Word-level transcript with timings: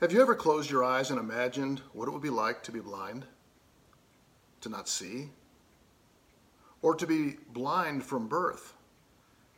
Have 0.00 0.12
you 0.12 0.20
ever 0.20 0.34
closed 0.34 0.70
your 0.70 0.82
eyes 0.82 1.10
and 1.10 1.20
imagined 1.20 1.80
what 1.92 2.08
it 2.08 2.10
would 2.10 2.20
be 2.20 2.28
like 2.28 2.64
to 2.64 2.72
be 2.72 2.80
blind? 2.80 3.24
To 4.62 4.68
not 4.68 4.88
see? 4.88 5.30
Or 6.82 6.96
to 6.96 7.06
be 7.06 7.36
blind 7.52 8.04
from 8.04 8.26
birth? 8.26 8.74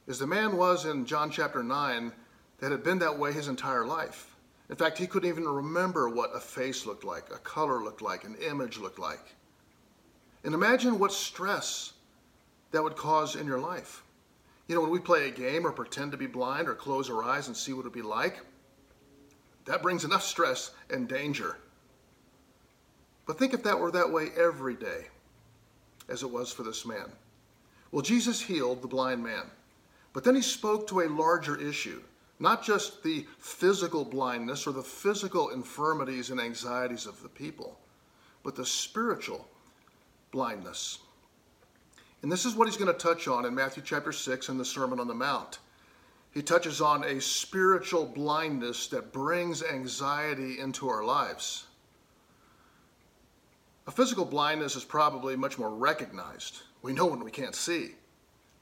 As 0.06 0.18
the 0.18 0.26
man 0.26 0.58
was 0.58 0.84
in 0.84 1.06
John 1.06 1.30
chapter 1.30 1.62
9 1.62 2.12
that 2.58 2.70
had 2.70 2.84
been 2.84 2.98
that 2.98 3.18
way 3.18 3.32
his 3.32 3.48
entire 3.48 3.86
life. 3.86 4.36
In 4.68 4.76
fact, 4.76 4.98
he 4.98 5.06
couldn't 5.06 5.28
even 5.28 5.48
remember 5.48 6.10
what 6.10 6.36
a 6.36 6.40
face 6.40 6.84
looked 6.84 7.04
like, 7.04 7.30
a 7.30 7.38
color 7.38 7.82
looked 7.82 8.02
like, 8.02 8.24
an 8.24 8.36
image 8.36 8.78
looked 8.78 8.98
like. 8.98 9.34
And 10.44 10.52
imagine 10.52 10.98
what 10.98 11.12
stress 11.12 11.94
that 12.72 12.82
would 12.82 12.96
cause 12.96 13.36
in 13.36 13.46
your 13.46 13.58
life. 13.58 14.02
You 14.68 14.74
know, 14.74 14.82
when 14.82 14.90
we 14.90 14.98
play 14.98 15.28
a 15.28 15.32
game 15.32 15.66
or 15.66 15.72
pretend 15.72 16.12
to 16.12 16.18
be 16.18 16.26
blind 16.26 16.68
or 16.68 16.74
close 16.74 17.08
our 17.08 17.24
eyes 17.24 17.46
and 17.46 17.56
see 17.56 17.72
what 17.72 17.80
it 17.80 17.84
would 17.84 17.92
be 17.94 18.02
like, 18.02 18.40
that 19.66 19.82
brings 19.82 20.04
enough 20.04 20.22
stress 20.22 20.70
and 20.90 21.08
danger. 21.08 21.56
But 23.26 23.38
think 23.38 23.52
if 23.52 23.62
that 23.64 23.78
were 23.78 23.90
that 23.90 24.12
way 24.12 24.28
every 24.36 24.74
day, 24.74 25.08
as 26.08 26.22
it 26.22 26.30
was 26.30 26.52
for 26.52 26.62
this 26.62 26.86
man. 26.86 27.10
Well, 27.90 28.02
Jesus 28.02 28.40
healed 28.40 28.82
the 28.82 28.88
blind 28.88 29.22
man, 29.22 29.50
but 30.12 30.24
then 30.24 30.34
he 30.34 30.42
spoke 30.42 30.86
to 30.88 31.00
a 31.00 31.08
larger 31.08 31.60
issue, 31.60 32.02
not 32.38 32.62
just 32.62 33.02
the 33.02 33.26
physical 33.38 34.04
blindness 34.04 34.66
or 34.66 34.72
the 34.72 34.82
physical 34.82 35.50
infirmities 35.50 36.30
and 36.30 36.40
anxieties 36.40 37.06
of 37.06 37.22
the 37.22 37.28
people, 37.28 37.78
but 38.42 38.54
the 38.54 38.66
spiritual 38.66 39.48
blindness. 40.30 40.98
And 42.22 42.30
this 42.30 42.44
is 42.44 42.54
what 42.54 42.68
he's 42.68 42.76
going 42.76 42.92
to 42.92 42.98
touch 42.98 43.28
on 43.28 43.44
in 43.44 43.54
Matthew 43.54 43.82
chapter 43.84 44.12
6 44.12 44.48
in 44.48 44.58
the 44.58 44.64
Sermon 44.64 45.00
on 45.00 45.08
the 45.08 45.14
Mount. 45.14 45.58
He 46.36 46.42
touches 46.42 46.82
on 46.82 47.02
a 47.02 47.18
spiritual 47.18 48.04
blindness 48.04 48.88
that 48.88 49.10
brings 49.10 49.62
anxiety 49.62 50.60
into 50.60 50.86
our 50.86 51.02
lives. 51.02 51.64
A 53.86 53.90
physical 53.90 54.26
blindness 54.26 54.76
is 54.76 54.84
probably 54.84 55.34
much 55.34 55.58
more 55.58 55.70
recognized. 55.70 56.60
We 56.82 56.92
know 56.92 57.06
when 57.06 57.24
we 57.24 57.30
can't 57.30 57.54
see. 57.54 57.94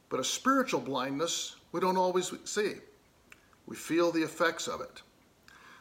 But 0.09 0.21
a 0.21 0.25
spiritual 0.25 0.83
blindness, 0.83 1.57
we 1.73 1.81
don't 1.81 1.97
always 1.97 2.33
see. 2.45 2.75
We 3.67 3.75
feel 3.75 4.13
the 4.13 4.23
effects 4.23 4.69
of 4.69 4.81
it. 4.81 5.03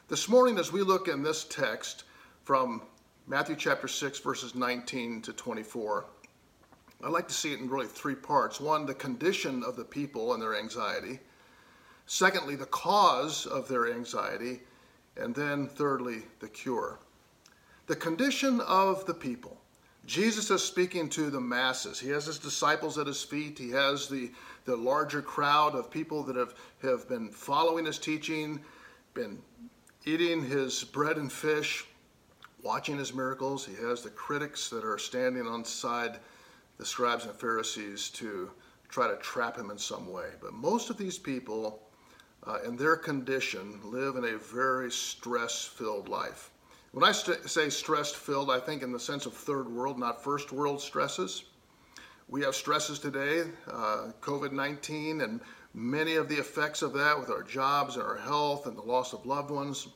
This 0.08 0.28
morning, 0.28 0.58
as 0.58 0.72
we 0.72 0.82
look 0.82 1.08
in 1.08 1.22
this 1.22 1.44
text 1.44 2.06
from 2.44 2.82
Matthew 3.28 3.56
chapter 3.56 3.88
6, 3.88 4.18
verses 4.18 4.56
19 4.56 5.22
to 5.22 5.32
24, 5.32 6.06
I'd 7.04 7.12
like 7.12 7.28
to 7.28 7.36
see 7.36 7.54
it 7.54 7.60
in 7.60 7.70
really 7.70 7.86
three 7.86 8.16
parts. 8.16 8.60
One, 8.60 8.88
the 8.88 8.96
condition 8.96 9.62
of 9.64 9.76
the 9.76 9.86
people 9.86 10.34
and 10.34 10.42
their 10.42 10.58
anxiety. 10.58 11.20
Secondly, 12.06 12.56
the 12.56 12.66
cause 12.66 13.46
of 13.46 13.68
their 13.68 13.92
anxiety. 13.92 14.62
And 15.16 15.34
then, 15.36 15.68
thirdly, 15.68 16.24
the 16.40 16.48
cure. 16.48 17.00
The 17.88 17.96
condition 17.96 18.62
of 18.62 19.06
the 19.06 19.14
people. 19.14 19.58
Jesus 20.06 20.50
is 20.50 20.64
speaking 20.64 21.08
to 21.10 21.30
the 21.30 21.40
masses. 21.40 22.00
He 22.00 22.10
has 22.10 22.26
his 22.26 22.40
disciples 22.40 22.98
at 22.98 23.08
his 23.08 23.24
feet. 23.24 23.58
He 23.58 23.70
has 23.72 24.10
the, 24.10 24.32
the 24.66 24.76
larger 24.76 25.22
crowd 25.22 25.76
of 25.76 25.90
people 25.90 26.24
that 26.24 26.36
have, 26.36 26.56
have 26.82 27.08
been 27.08 27.30
following 27.30 27.86
his 27.86 28.00
teaching, 28.00 28.60
been 29.14 29.42
eating 30.06 30.44
his 30.44 30.84
bread 30.84 31.18
and 31.18 31.32
fish, 31.32 31.86
watching 32.62 32.98
his 32.98 33.14
miracles. 33.14 33.66
He 33.66 33.76
has 33.76 34.02
the 34.02 34.10
critics 34.10 34.70
that 34.70 34.84
are 34.84 34.98
standing 34.98 35.48
on 35.48 35.64
side 35.64 36.20
the 36.78 36.86
scribes 36.86 37.26
and 37.26 37.36
Pharisees 37.36 38.10
to 38.10 38.52
try 38.90 39.08
to 39.08 39.16
trap 39.18 39.58
him 39.58 39.70
in 39.72 39.78
some 39.78 40.12
way. 40.12 40.30
But 40.42 40.54
most 40.54 40.90
of 40.90 40.98
these 40.98 41.18
people 41.18 41.83
uh, 42.46 42.60
in 42.66 42.76
their 42.76 42.96
condition 42.96 43.80
live 43.84 44.16
in 44.16 44.26
a 44.26 44.38
very 44.38 44.92
stress 44.92 45.64
filled 45.64 46.10
life. 46.10 46.52
When 46.92 47.04
I 47.04 47.12
st- 47.12 47.50
say 47.50 47.70
stress 47.70 48.12
filled, 48.12 48.52
I 48.52 48.60
think 48.60 48.84
in 48.84 48.92
the 48.92 49.00
sense 49.00 49.26
of 49.26 49.34
third 49.34 49.70
world, 49.70 49.98
not 49.98 50.24
first 50.24 50.52
world 50.52 50.82
stresses. 50.82 51.46
We 52.30 52.42
have 52.42 52.56
stresses 52.56 53.00
today, 53.00 53.44
uh, 53.68 54.12
COVID 54.22 54.52
19, 54.52 55.22
and 55.22 55.42
many 55.74 56.16
of 56.16 56.30
the 56.30 56.36
effects 56.36 56.82
of 56.82 56.94
that 56.94 57.20
with 57.20 57.30
our 57.30 57.44
jobs 57.44 57.96
and 57.96 58.04
our 58.04 58.18
health 58.18 58.68
and 58.68 58.78
the 58.78 58.82
loss 58.82 59.14
of 59.14 59.26
loved 59.26 59.50
ones. 59.50 59.88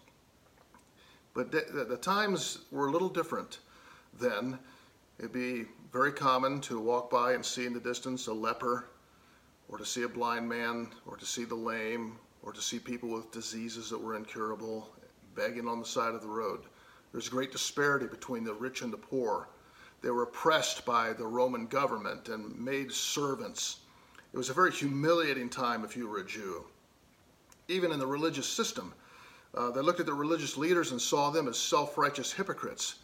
But 1.34 1.52
the, 1.52 1.86
the 1.88 1.98
times 1.98 2.60
were 2.72 2.88
a 2.88 2.92
little 2.92 3.10
different 3.10 3.60
then. 4.20 4.58
It'd 5.20 5.32
be 5.32 5.66
very 5.92 6.12
common 6.12 6.62
to 6.62 6.80
walk 6.80 7.10
by 7.10 7.34
and 7.34 7.46
see 7.46 7.66
in 7.66 7.74
the 7.74 7.80
distance 7.80 8.28
a 8.28 8.34
leper, 8.34 8.86
or 9.70 9.78
to 9.78 9.86
see 9.86 10.04
a 10.04 10.10
blind 10.10 10.48
man, 10.48 10.90
or 11.06 11.16
to 11.18 11.26
see 11.26 11.44
the 11.44 11.56
lame, 11.56 12.18
or 12.44 12.54
to 12.54 12.62
see 12.62 12.80
people 12.80 13.10
with 13.10 13.32
diseases 13.32 13.90
that 13.90 14.02
were 14.02 14.16
incurable 14.16 14.90
begging 15.36 15.68
on 15.68 15.80
the 15.80 15.86
side 15.86 16.16
of 16.16 16.22
the 16.22 16.28
road. 16.28 16.62
There's 17.12 17.30
great 17.30 17.52
disparity 17.52 18.08
between 18.08 18.44
the 18.44 18.54
rich 18.54 18.82
and 18.82 18.92
the 18.92 18.98
poor. 18.98 19.48
They 20.02 20.10
were 20.10 20.24
oppressed 20.24 20.86
by 20.86 21.14
the 21.14 21.26
Roman 21.26 21.68
government 21.68 22.30
and 22.30 22.58
made 22.60 22.92
servants. 22.92 23.78
It 24.34 24.38
was 24.38 24.50
a 24.50 24.54
very 24.54 24.72
humiliating 24.72 25.50
time 25.50 25.86
if 25.86 25.96
you 25.96 26.08
were 26.08 26.20
a 26.20 26.26
Jew. 26.26 26.66
Even 27.68 27.92
in 27.92 28.00
the 28.00 28.08
religious 28.08 28.48
system, 28.48 28.94
uh, 29.56 29.72
they 29.72 29.82
looked 29.82 30.00
at 30.00 30.06
the 30.06 30.14
religious 30.14 30.58
leaders 30.58 30.92
and 30.92 31.02
saw 31.02 31.30
them 31.30 31.48
as 31.48 31.58
self 31.58 31.98
righteous 31.98 32.32
hypocrites. 32.32 32.96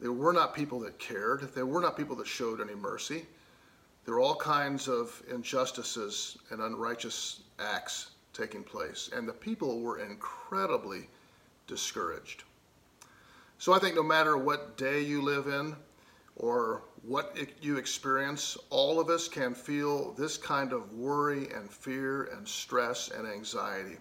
They 0.00 0.08
were 0.08 0.32
not 0.32 0.54
people 0.54 0.80
that 0.80 0.98
cared, 0.98 1.54
they 1.54 1.62
were 1.62 1.80
not 1.80 1.96
people 1.96 2.16
that 2.16 2.26
showed 2.26 2.60
any 2.60 2.74
mercy. 2.74 3.26
There 4.04 4.14
were 4.14 4.20
all 4.20 4.36
kinds 4.36 4.88
of 4.88 5.22
injustices 5.30 6.36
and 6.50 6.60
unrighteous 6.60 7.40
acts 7.58 8.10
taking 8.34 8.62
place, 8.62 9.08
and 9.14 9.26
the 9.26 9.32
people 9.32 9.80
were 9.80 9.98
incredibly 10.00 11.08
discouraged. 11.66 12.44
So 13.58 13.72
I 13.72 13.78
think 13.78 13.94
no 13.94 14.02
matter 14.02 14.36
what 14.36 14.76
day 14.76 15.00
you 15.00 15.22
live 15.22 15.46
in 15.46 15.74
or 16.36 16.82
what 17.02 17.36
you 17.62 17.76
experience, 17.76 18.58
all 18.70 19.00
of 19.00 19.08
us 19.08 19.28
can 19.28 19.54
feel 19.54 20.12
this 20.12 20.36
kind 20.36 20.72
of 20.72 20.92
worry 20.92 21.50
and 21.52 21.70
fear 21.70 22.24
and 22.24 22.46
stress 22.46 23.10
and 23.10 23.26
anxiety. 23.26 23.96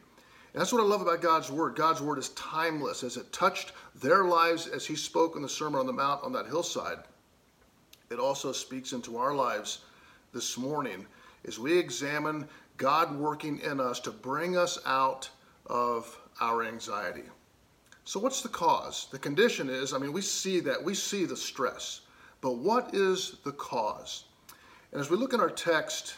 And 0.54 0.62
that's 0.62 0.74
what 0.74 0.82
I 0.82 0.86
love 0.86 1.02
about 1.02 1.22
God's 1.22 1.52
Word. 1.52 1.76
God's 1.76 2.02
Word 2.02 2.18
is 2.18 2.30
timeless. 2.30 3.04
As 3.04 3.18
it 3.18 3.32
touched 3.32 3.72
their 3.96 4.26
lives 4.26 4.68
as 4.68 4.86
He 4.86 4.96
spoke 4.96 5.36
in 5.36 5.42
the 5.42 5.50
Sermon 5.50 5.80
on 5.80 5.88
the 5.88 5.94
Mount 5.94 6.24
on 6.24 6.34
that 6.34 6.48
hillside, 6.48 7.00
it 8.10 8.20
also 8.20 8.52
speaks 8.52 8.94
into 8.94 9.18
our 9.18 9.34
lives 9.34 9.80
this 10.34 10.58
morning 10.58 11.06
as 11.46 11.60
we 11.60 11.78
examine 11.78 12.48
God 12.78 13.18
working 13.18 13.60
in 13.60 13.80
us 13.80 14.00
to 14.02 14.12
bring 14.12 14.58
us 14.58 14.80
out 14.86 15.30
of 15.68 16.20
our 16.42 16.64
anxiety. 16.64 17.24
So, 18.06 18.20
what's 18.20 18.42
the 18.42 18.50
cause? 18.50 19.08
The 19.12 19.20
condition 19.20 19.70
is 19.70 19.94
I 19.94 19.98
mean, 19.98 20.12
we 20.12 20.22
see 20.22 20.60
that, 20.62 20.84
we 20.84 20.94
see 20.94 21.26
the 21.26 21.38
stress, 21.38 22.02
but 22.42 22.58
what 22.58 22.94
is 22.94 23.38
the 23.44 23.54
cause? 23.54 24.26
And 24.92 25.00
as 25.00 25.10
we 25.10 25.18
look 25.18 25.34
in 25.34 25.40
our 25.40 25.50
text 25.50 26.16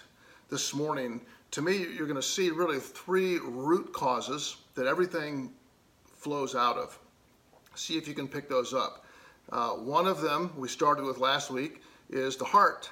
this 0.50 0.74
morning, 0.74 1.22
to 1.52 1.62
me, 1.62 1.78
you're 1.78 2.08
going 2.08 2.16
to 2.16 2.22
see 2.22 2.50
really 2.50 2.80
three 2.80 3.38
root 3.38 3.94
causes 3.94 4.58
that 4.74 4.88
everything 4.88 5.54
flows 6.06 6.56
out 6.56 6.78
of. 6.78 7.00
See 7.76 7.98
if 7.98 8.08
you 8.08 8.14
can 8.14 8.28
pick 8.28 8.50
those 8.50 8.74
up. 8.74 9.06
Uh, 9.52 9.70
one 9.72 10.08
of 10.08 10.22
them 10.22 10.52
we 10.58 10.68
started 10.68 11.06
with 11.06 11.20
last 11.20 11.52
week 11.52 11.82
is 12.10 12.36
the 12.36 12.46
heart, 12.46 12.90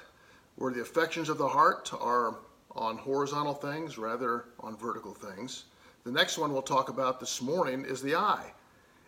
where 0.56 0.72
the 0.72 0.80
affections 0.80 1.28
of 1.28 1.36
the 1.36 1.48
heart 1.48 1.90
are 2.00 2.36
on 2.76 2.96
horizontal 2.96 3.54
things 3.54 3.98
rather 3.98 4.46
on 4.60 4.76
vertical 4.76 5.14
things. 5.14 5.64
The 6.04 6.12
next 6.12 6.38
one 6.38 6.52
we'll 6.52 6.62
talk 6.62 6.88
about 6.88 7.20
this 7.20 7.40
morning 7.40 7.84
is 7.84 8.02
the 8.02 8.16
eye 8.16 8.52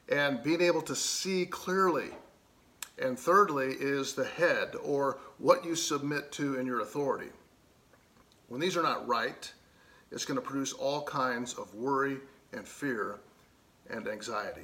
and 0.08 0.42
being 0.42 0.60
able 0.60 0.82
to 0.82 0.94
see 0.94 1.46
clearly. 1.46 2.10
And 2.98 3.18
thirdly 3.18 3.74
is 3.78 4.14
the 4.14 4.24
head 4.24 4.74
or 4.82 5.18
what 5.38 5.64
you 5.64 5.74
submit 5.74 6.32
to 6.32 6.58
in 6.58 6.66
your 6.66 6.80
authority. 6.80 7.30
When 8.48 8.60
these 8.60 8.76
are 8.76 8.82
not 8.82 9.06
right, 9.06 9.52
it's 10.10 10.24
going 10.24 10.40
to 10.40 10.46
produce 10.46 10.72
all 10.72 11.02
kinds 11.02 11.54
of 11.54 11.74
worry 11.74 12.18
and 12.52 12.66
fear 12.66 13.18
and 13.90 14.08
anxiety. 14.08 14.62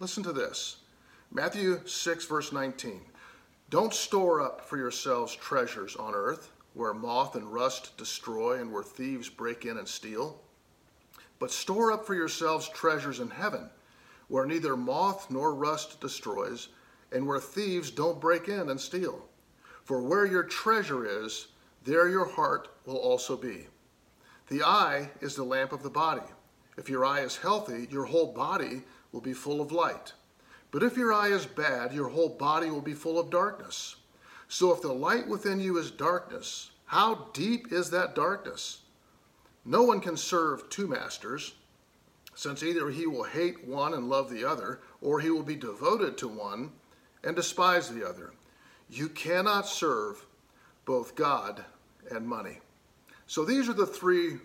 Listen 0.00 0.22
to 0.24 0.32
this 0.32 0.78
Matthew 1.32 1.80
6, 1.86 2.26
verse 2.26 2.52
19. 2.52 3.00
Don't 3.70 3.94
store 3.94 4.40
up 4.40 4.60
for 4.60 4.76
yourselves 4.76 5.34
treasures 5.34 5.96
on 5.96 6.14
earth 6.14 6.50
where 6.74 6.92
moth 6.92 7.36
and 7.36 7.52
rust 7.52 7.96
destroy 7.96 8.60
and 8.60 8.72
where 8.72 8.82
thieves 8.82 9.28
break 9.28 9.64
in 9.64 9.78
and 9.78 9.88
steal. 9.88 10.40
But 11.38 11.50
store 11.50 11.92
up 11.92 12.06
for 12.06 12.14
yourselves 12.14 12.68
treasures 12.68 13.20
in 13.20 13.30
heaven, 13.30 13.70
where 14.28 14.46
neither 14.46 14.76
moth 14.76 15.30
nor 15.30 15.54
rust 15.54 16.00
destroys, 16.00 16.68
and 17.12 17.26
where 17.26 17.40
thieves 17.40 17.90
don't 17.90 18.20
break 18.20 18.48
in 18.48 18.68
and 18.68 18.80
steal. 18.80 19.24
For 19.84 20.02
where 20.02 20.26
your 20.26 20.42
treasure 20.42 21.24
is, 21.24 21.48
there 21.84 22.08
your 22.08 22.24
heart 22.24 22.68
will 22.86 22.96
also 22.96 23.36
be. 23.36 23.66
The 24.48 24.62
eye 24.62 25.10
is 25.20 25.34
the 25.34 25.44
lamp 25.44 25.72
of 25.72 25.82
the 25.82 25.90
body. 25.90 26.26
If 26.76 26.88
your 26.88 27.04
eye 27.04 27.20
is 27.20 27.36
healthy, 27.36 27.86
your 27.90 28.04
whole 28.04 28.32
body 28.32 28.82
will 29.12 29.20
be 29.20 29.32
full 29.32 29.60
of 29.60 29.72
light. 29.72 30.12
But 30.70 30.82
if 30.82 30.96
your 30.96 31.12
eye 31.12 31.28
is 31.28 31.46
bad, 31.46 31.92
your 31.92 32.08
whole 32.08 32.30
body 32.30 32.68
will 32.70 32.80
be 32.80 32.94
full 32.94 33.18
of 33.18 33.30
darkness. 33.30 33.96
So 34.48 34.72
if 34.72 34.82
the 34.82 34.92
light 34.92 35.26
within 35.26 35.60
you 35.60 35.78
is 35.78 35.90
darkness, 35.90 36.70
how 36.86 37.28
deep 37.32 37.72
is 37.72 37.90
that 37.90 38.14
darkness? 38.14 38.80
No 39.64 39.82
one 39.82 40.00
can 40.00 40.16
serve 40.16 40.68
two 40.68 40.86
masters, 40.86 41.54
since 42.34 42.62
either 42.62 42.90
he 42.90 43.06
will 43.06 43.24
hate 43.24 43.66
one 43.66 43.94
and 43.94 44.08
love 44.08 44.28
the 44.28 44.44
other, 44.44 44.80
or 45.00 45.20
he 45.20 45.30
will 45.30 45.42
be 45.42 45.56
devoted 45.56 46.18
to 46.18 46.28
one 46.28 46.72
and 47.22 47.34
despise 47.34 47.88
the 47.88 48.06
other. 48.06 48.32
You 48.90 49.08
cannot 49.08 49.66
serve 49.66 50.26
both 50.84 51.14
God 51.14 51.64
and 52.10 52.26
money. 52.26 52.60
So 53.26 53.44
these 53.44 53.68
are 53.68 53.74
the 53.74 53.86
three 53.86 54.38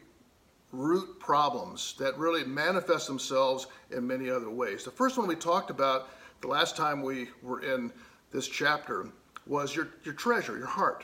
root 0.72 1.20
problems 1.20 1.96
that 2.00 2.18
really 2.18 2.46
manifest 2.46 3.08
themselves 3.08 3.68
in 3.92 4.08
many 4.08 4.30
other 4.30 4.50
ways. 4.50 4.86
The 4.86 4.92
first 4.92 5.18
one 5.18 5.28
we 5.28 5.36
talked 5.36 5.70
about 5.70 6.10
the 6.42 6.48
last 6.48 6.78
time 6.78 7.02
we 7.02 7.28
were 7.42 7.62
in 7.62 7.92
this 8.32 8.48
chapter 8.48 9.10
was 9.50 9.76
your, 9.76 9.90
your 10.04 10.14
treasure, 10.14 10.58
your 10.58 10.68
heart. 10.68 11.04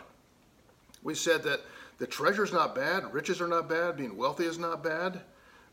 We 1.04 1.16
said 1.16 1.44
that 1.44 1.62
the 1.98 2.08
treasure 2.08 2.44
is 2.44 2.54
not 2.54 2.76
bad, 2.76 3.12
riches 3.14 3.42
are 3.42 3.48
not 3.48 3.68
bad, 3.68 3.98
being 3.98 4.16
wealthy 4.16 4.46
is 4.46 4.60
not 4.60 4.84
bad, 4.84 5.22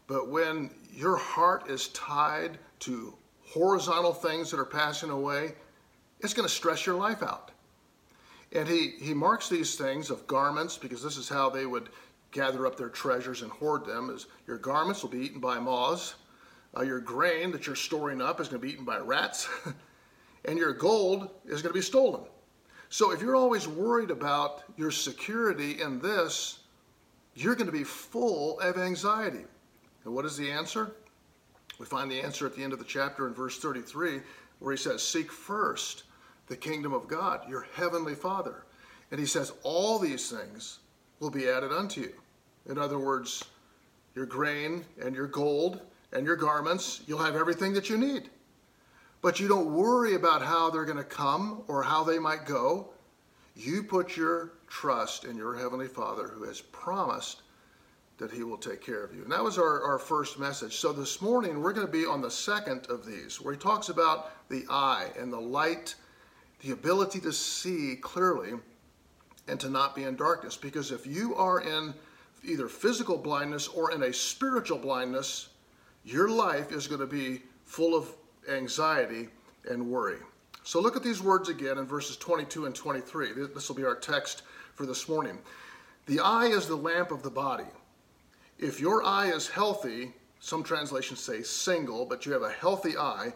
but 0.07 0.29
when 0.29 0.71
your 0.93 1.17
heart 1.17 1.69
is 1.71 1.89
tied 1.89 2.59
to 2.81 3.15
horizontal 3.45 4.15
things 4.15 4.51
that 4.51 4.59
are 4.59 4.65
passing 4.65 5.11
away, 5.11 5.55
it's 6.21 6.35
going 6.35 6.49
to 6.49 6.55
stress 6.55 6.87
your 6.87 6.97
life 6.97 7.23
out. 7.23 7.51
And 8.53 8.69
he, 8.69 8.95
he 9.01 9.15
marks 9.15 9.49
these 9.49 9.77
things 9.77 10.11
of 10.11 10.27
garments 10.27 10.79
because 10.79 11.03
this 11.03 11.17
is 11.17 11.29
how 11.29 11.51
they 11.51 11.67
would 11.67 11.89
gather 12.31 12.67
up 12.67 12.77
their 12.77 12.89
treasures 12.89 13.43
and 13.43 13.51
hoard 13.51 13.85
them 13.85 14.11
is 14.11 14.27
your 14.47 14.59
garments 14.59 15.03
will 15.03 15.11
be 15.11 15.19
eaten 15.19 15.39
by 15.39 15.59
moths 15.59 16.15
uh, 16.75 16.81
your 16.81 16.99
grain 16.99 17.51
that 17.53 17.67
you're 17.67 17.77
storing 17.77 18.23
up 18.23 18.41
is 18.41 18.49
going 18.49 18.59
to 18.59 18.67
be 18.67 18.73
eaten 18.73 18.87
by 18.87 18.97
rats 18.97 19.49
and 20.47 20.59
your 20.59 20.73
gold 20.73 21.29
is 21.45 21.61
going 21.61 21.71
to 21.73 21.79
be 21.79 21.83
stolen 21.83 22.23
so 22.93 23.11
if 23.11 23.23
you're 23.23 23.35
always 23.35 23.67
worried 23.67 24.11
about 24.11 24.65
your 24.77 24.91
security 24.91 25.81
in 25.81 25.99
this 25.99 26.59
you're 27.35 27.55
going 27.55 27.67
to 27.67 27.73
be 27.73 27.85
full 27.85 28.61
of 28.61 28.77
anxiety. 28.77 29.47
And 30.05 30.15
what 30.15 30.27
is 30.27 30.37
the 30.37 30.51
answer? 30.51 30.95
We 31.79 31.87
find 31.87 32.11
the 32.11 32.21
answer 32.21 32.45
at 32.45 32.55
the 32.55 32.63
end 32.63 32.75
of 32.75 32.79
the 32.79 32.85
chapter 32.85 33.27
in 33.27 33.33
verse 33.33 33.59
33 33.59 34.21
where 34.59 34.73
he 34.73 34.77
says 34.77 35.03
seek 35.03 35.33
first 35.33 36.03
the 36.49 36.57
kingdom 36.57 36.93
of 36.93 37.09
god 37.09 37.49
your 37.49 37.67
heavenly 37.75 38.15
father. 38.15 38.65
And 39.11 39.19
he 39.19 39.25
says 39.25 39.55
all 39.63 39.99
these 39.99 40.31
things 40.31 40.81
will 41.19 41.31
be 41.31 41.49
added 41.49 41.73
unto 41.73 42.03
you. 42.03 42.13
In 42.69 42.77
other 42.77 42.99
words, 42.99 43.43
your 44.15 44.27
grain 44.27 44.85
and 45.03 45.17
your 45.17 45.29
gold 45.29 45.81
and 46.13 46.27
your 46.27 46.37
garments, 46.37 47.01
you'll 47.07 47.25
have 47.25 47.37
everything 47.37 47.73
that 47.73 47.89
you 47.89 47.97
need. 47.97 48.29
But 49.23 49.39
you 49.39 49.47
don't 49.47 49.73
worry 49.73 50.15
about 50.15 50.43
how 50.43 50.69
they're 50.69 50.85
going 50.85 50.99
to 50.99 51.05
come 51.05 51.63
or 51.69 51.83
how 51.83 52.03
they 52.03 52.19
might 52.19 52.45
go. 52.45 52.91
You 53.55 53.85
put 53.85 54.17
your 54.17 54.55
trust 54.67 55.25
in 55.25 55.37
your 55.37 55.57
Heavenly 55.57 55.87
Father 55.87 56.27
who 56.27 56.43
has 56.43 56.61
promised 56.61 57.43
that 58.19 58.33
He 58.33 58.43
will 58.43 58.59
take 58.59 58.81
care 58.81 59.05
of 59.05 59.15
you. 59.15 59.23
And 59.23 59.31
that 59.31 59.43
was 59.43 59.59
our, 59.59 59.83
our 59.83 59.99
first 59.99 60.41
message. 60.41 60.77
So 60.77 60.93
this 60.93 61.23
morning, 61.23 61.63
we're 61.63 61.73
going 61.73 61.87
to 61.87 61.93
be 61.93 62.05
on 62.05 62.21
the 62.21 62.31
second 62.31 62.87
of 62.89 63.07
these, 63.07 63.41
where 63.41 63.55
He 63.55 63.61
talks 63.61 63.89
about 63.89 64.49
the 64.49 64.65
eye 64.69 65.09
and 65.19 65.33
the 65.33 65.41
light, 65.41 65.95
the 66.61 66.73
ability 66.73 67.21
to 67.21 67.33
see 67.33 67.97
clearly 68.01 68.55
and 69.47 69.59
to 69.61 69.71
not 69.71 69.95
be 69.95 70.03
in 70.03 70.17
darkness. 70.17 70.57
Because 70.57 70.91
if 70.91 71.07
you 71.07 71.35
are 71.37 71.61
in 71.61 71.95
either 72.45 72.69
physical 72.69 73.19
blindness 73.19 73.69
or 73.69 73.93
in 73.93 74.03
a 74.03 74.13
spiritual 74.13 74.79
blindness, 74.79 75.49
your 76.05 76.29
life 76.29 76.73
is 76.73 76.89
going 76.89 77.01
to 77.01 77.07
be 77.07 77.43
full 77.65 77.95
of 77.95 78.13
anxiety 78.49 79.29
and 79.69 79.87
worry. 79.87 80.19
So 80.65 80.81
look 80.81 80.97
at 80.97 81.03
these 81.03 81.23
words 81.23 81.49
again 81.49 81.79
in 81.79 81.87
verses 81.87 82.17
22 82.17 82.67
and 82.67 82.75
23. 82.75 83.33
This 83.55 83.69
will 83.69 83.77
be 83.77 83.85
our 83.85 83.97
text 83.97 84.43
for 84.75 84.87
this 84.87 85.09
morning. 85.09 85.39
The 86.07 86.21
eye 86.21 86.47
is 86.47 86.67
the 86.67 86.77
lamp 86.77 87.11
of 87.11 87.23
the 87.23 87.31
body. 87.31 87.67
If 88.59 88.81
your 88.81 89.05
eye 89.05 89.33
is 89.33 89.49
healthy, 89.49 90.13
some 90.41 90.63
translations 90.63 91.21
say 91.21 91.43
single, 91.43 92.05
but 92.05 92.27
you 92.27 92.33
have 92.33 92.43
a 92.43 92.51
healthy 92.51 92.97
eye, 92.97 93.33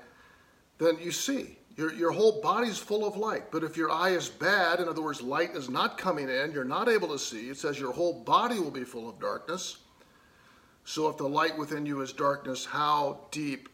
then 0.79 0.99
you 1.00 1.11
see. 1.11 1.58
Your, 1.76 1.93
your 1.93 2.11
whole 2.11 2.41
body's 2.41 2.79
full 2.79 3.06
of 3.06 3.17
light. 3.17 3.50
But 3.50 3.62
if 3.62 3.76
your 3.76 3.91
eye 3.91 4.11
is 4.11 4.29
bad, 4.29 4.81
in 4.81 4.88
other 4.88 5.03
words, 5.03 5.20
light 5.20 5.50
is 5.50 5.69
not 5.69 5.99
coming 5.99 6.29
in, 6.29 6.53
you're 6.53 6.64
not 6.64 6.88
able 6.88 7.08
to 7.08 7.19
see, 7.19 7.50
it 7.50 7.58
says 7.58 7.79
your 7.79 7.93
whole 7.93 8.25
body 8.25 8.58
will 8.58 8.70
be 8.70 8.85
full 8.85 9.08
of 9.08 9.20
darkness. 9.20 9.79
So 10.85 11.08
if 11.08 11.17
the 11.17 11.29
light 11.29 11.58
within 11.58 11.85
you 11.85 12.00
is 12.00 12.12
darkness, 12.12 12.64
how 12.64 13.26
deep 13.31 13.69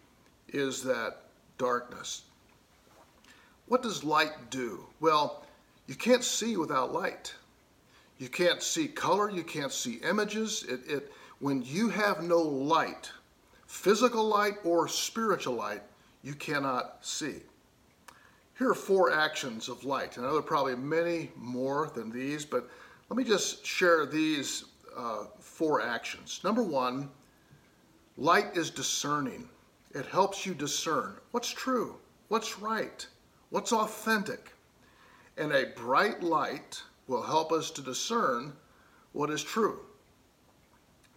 is 0.53 0.83
that 0.83 1.23
darkness? 1.59 2.23
What 3.67 3.83
does 3.83 4.05
light 4.05 4.51
do? 4.51 4.85
Well, 5.01 5.45
you 5.87 5.95
can't 5.95 6.23
see 6.25 6.57
without 6.57 6.93
light. 6.93 7.35
You 8.19 8.29
can't 8.29 8.63
see 8.63 8.87
color, 8.87 9.31
you 9.31 9.43
can't 9.43 9.73
see 9.73 9.95
images. 10.09 10.65
It, 10.69 10.81
it, 10.87 11.13
when 11.41 11.63
you 11.63 11.89
have 11.89 12.23
no 12.23 12.41
light, 12.41 13.11
physical 13.67 14.25
light 14.25 14.59
or 14.65 14.87
spiritual 14.87 15.55
light, 15.55 15.83
you 16.23 16.35
cannot 16.35 16.99
see. 17.01 17.41
Here 18.59 18.71
are 18.71 18.75
four 18.75 19.13
actions 19.13 19.69
of 19.69 19.85
light. 19.85 20.19
I 20.19 20.21
know 20.21 20.31
there 20.31 20.39
are 20.39 20.43
probably 20.43 20.77
many 20.77 21.31
more 21.35 21.91
than 21.95 22.13
these, 22.13 22.45
but 22.45 22.69
let 23.09 23.17
me 23.17 23.25
just 23.25 23.67
share 23.67 24.07
these 24.07 24.67
uh, 24.97 25.25
four 25.41 25.81
actions. 25.81 26.41
Number 26.45 26.63
one, 26.63 27.11
light 28.17 28.57
is 28.57 28.71
discerning. 28.71 29.49
It 29.95 30.07
helps 30.07 30.47
you 30.47 30.55
discern 30.55 31.17
what's 31.33 31.51
true, 31.51 31.97
what's 32.29 32.59
right, 32.59 33.07
what's 33.51 33.73
authentic. 33.73 34.53
And 35.37 35.53
a 35.53 35.67
bright 35.77 36.23
light 36.23 36.83
will 37.07 37.23
help 37.23 37.53
us 37.53 37.71
to 37.73 37.83
discern 37.83 38.55
what 39.13 39.31
is 39.31 39.43
true. 39.43 39.81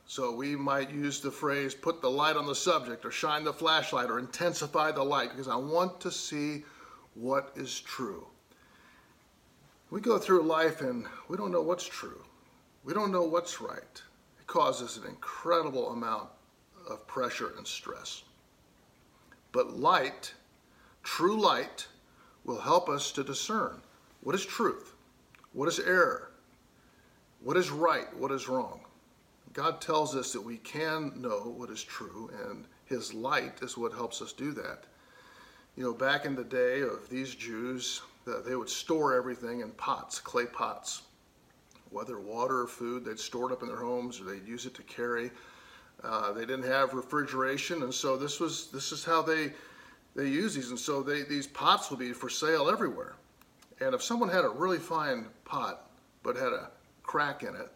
So 0.08 0.32
we 0.32 0.56
might 0.56 0.92
use 0.92 1.20
the 1.20 1.32
phrase 1.32 1.74
put 1.74 2.02
the 2.02 2.10
light 2.10 2.36
on 2.36 2.46
the 2.46 2.56
subject 2.56 3.06
or 3.06 3.12
shine 3.12 3.44
the 3.44 3.54
flashlight 3.54 4.10
or 4.10 4.20
intensify 4.20 4.92
the 4.92 5.04
light 5.04 5.32
because 5.32 5.48
I 5.48 5.56
want 5.56 6.00
to 6.02 6.12
see 6.12 6.64
what 7.16 7.54
is 7.56 7.80
true. 7.80 8.28
We 9.90 10.02
go 10.02 10.18
through 10.18 10.44
life 10.44 10.82
and 10.82 11.06
we 11.30 11.38
don't 11.38 11.52
know 11.52 11.62
what's 11.62 11.88
true. 11.88 12.24
We 12.84 12.94
don't 12.94 13.12
know 13.12 13.24
what's 13.24 13.62
right. 13.62 14.02
It 14.40 14.48
causes 14.48 14.98
an 14.98 15.08
incredible 15.08 15.92
amount 15.92 16.30
of 16.90 17.08
pressure 17.08 17.54
and 17.58 17.66
stress. 17.66 18.24
But 19.56 19.80
light, 19.80 20.34
true 21.02 21.40
light, 21.40 21.88
will 22.44 22.60
help 22.60 22.90
us 22.90 23.14
to 23.14 23.24
discern 23.24 23.82
what 24.20 24.36
is 24.36 24.46
truth, 24.46 24.96
what 25.54 25.70
is 25.70 25.80
error, 25.80 26.32
what 27.40 27.56
is 27.56 27.70
right, 27.70 28.14
what 28.18 28.34
is 28.34 28.50
wrong. 28.50 28.82
God 29.54 29.80
tells 29.80 30.14
us 30.14 30.34
that 30.34 30.42
we 30.42 30.58
can 30.58 31.14
know 31.16 31.56
what 31.56 31.70
is 31.70 31.82
true, 31.82 32.30
and 32.50 32.66
His 32.84 33.14
light 33.14 33.60
is 33.62 33.78
what 33.78 33.94
helps 33.94 34.22
us 34.22 34.34
do 34.34 34.52
that. 34.52 34.84
You 35.78 35.86
know, 35.86 35.94
back 35.94 36.26
in 36.26 36.36
the 36.36 36.44
day 36.44 36.82
of 36.82 37.08
these 37.08 37.34
Jews, 37.34 38.02
they 38.46 38.58
would 38.58 38.70
store 38.70 39.16
everything 39.16 39.62
in 39.62 39.72
pots, 39.72 40.20
clay 40.20 40.48
pots. 40.48 41.04
Whether 41.92 42.20
water 42.20 42.60
or 42.60 42.68
food, 42.68 43.06
they'd 43.06 43.18
store 43.18 43.50
it 43.50 43.54
up 43.54 43.62
in 43.62 43.70
their 43.70 43.78
homes 43.78 44.20
or 44.20 44.26
they'd 44.26 44.46
use 44.46 44.66
it 44.66 44.74
to 44.74 44.84
carry. 44.84 45.32
Uh, 46.04 46.32
they 46.34 46.46
didn't 46.46 46.66
have 46.66 46.94
refrigeration, 46.94 47.84
and 47.84 47.94
so 47.94 48.16
this 48.18 48.40
was 48.40 48.68
this 48.72 48.92
is 48.92 49.04
how 49.04 49.22
they 49.22 49.52
they 50.16 50.28
use 50.28 50.56
these. 50.56 50.70
And 50.70 50.80
so 50.80 51.04
they, 51.04 51.24
these 51.24 51.46
pots 51.46 51.90
would 51.90 52.00
be 52.00 52.14
for 52.14 52.30
sale 52.30 52.70
everywhere. 52.70 53.16
And 53.82 53.94
if 53.94 54.02
someone 54.02 54.30
had 54.30 54.46
a 54.46 54.50
really 54.50 54.80
fine 54.80 55.28
pot 55.44 55.90
but 56.24 56.36
had 56.36 56.54
a 56.54 56.72
crack 57.04 57.44
in 57.44 57.56
it, 57.56 57.72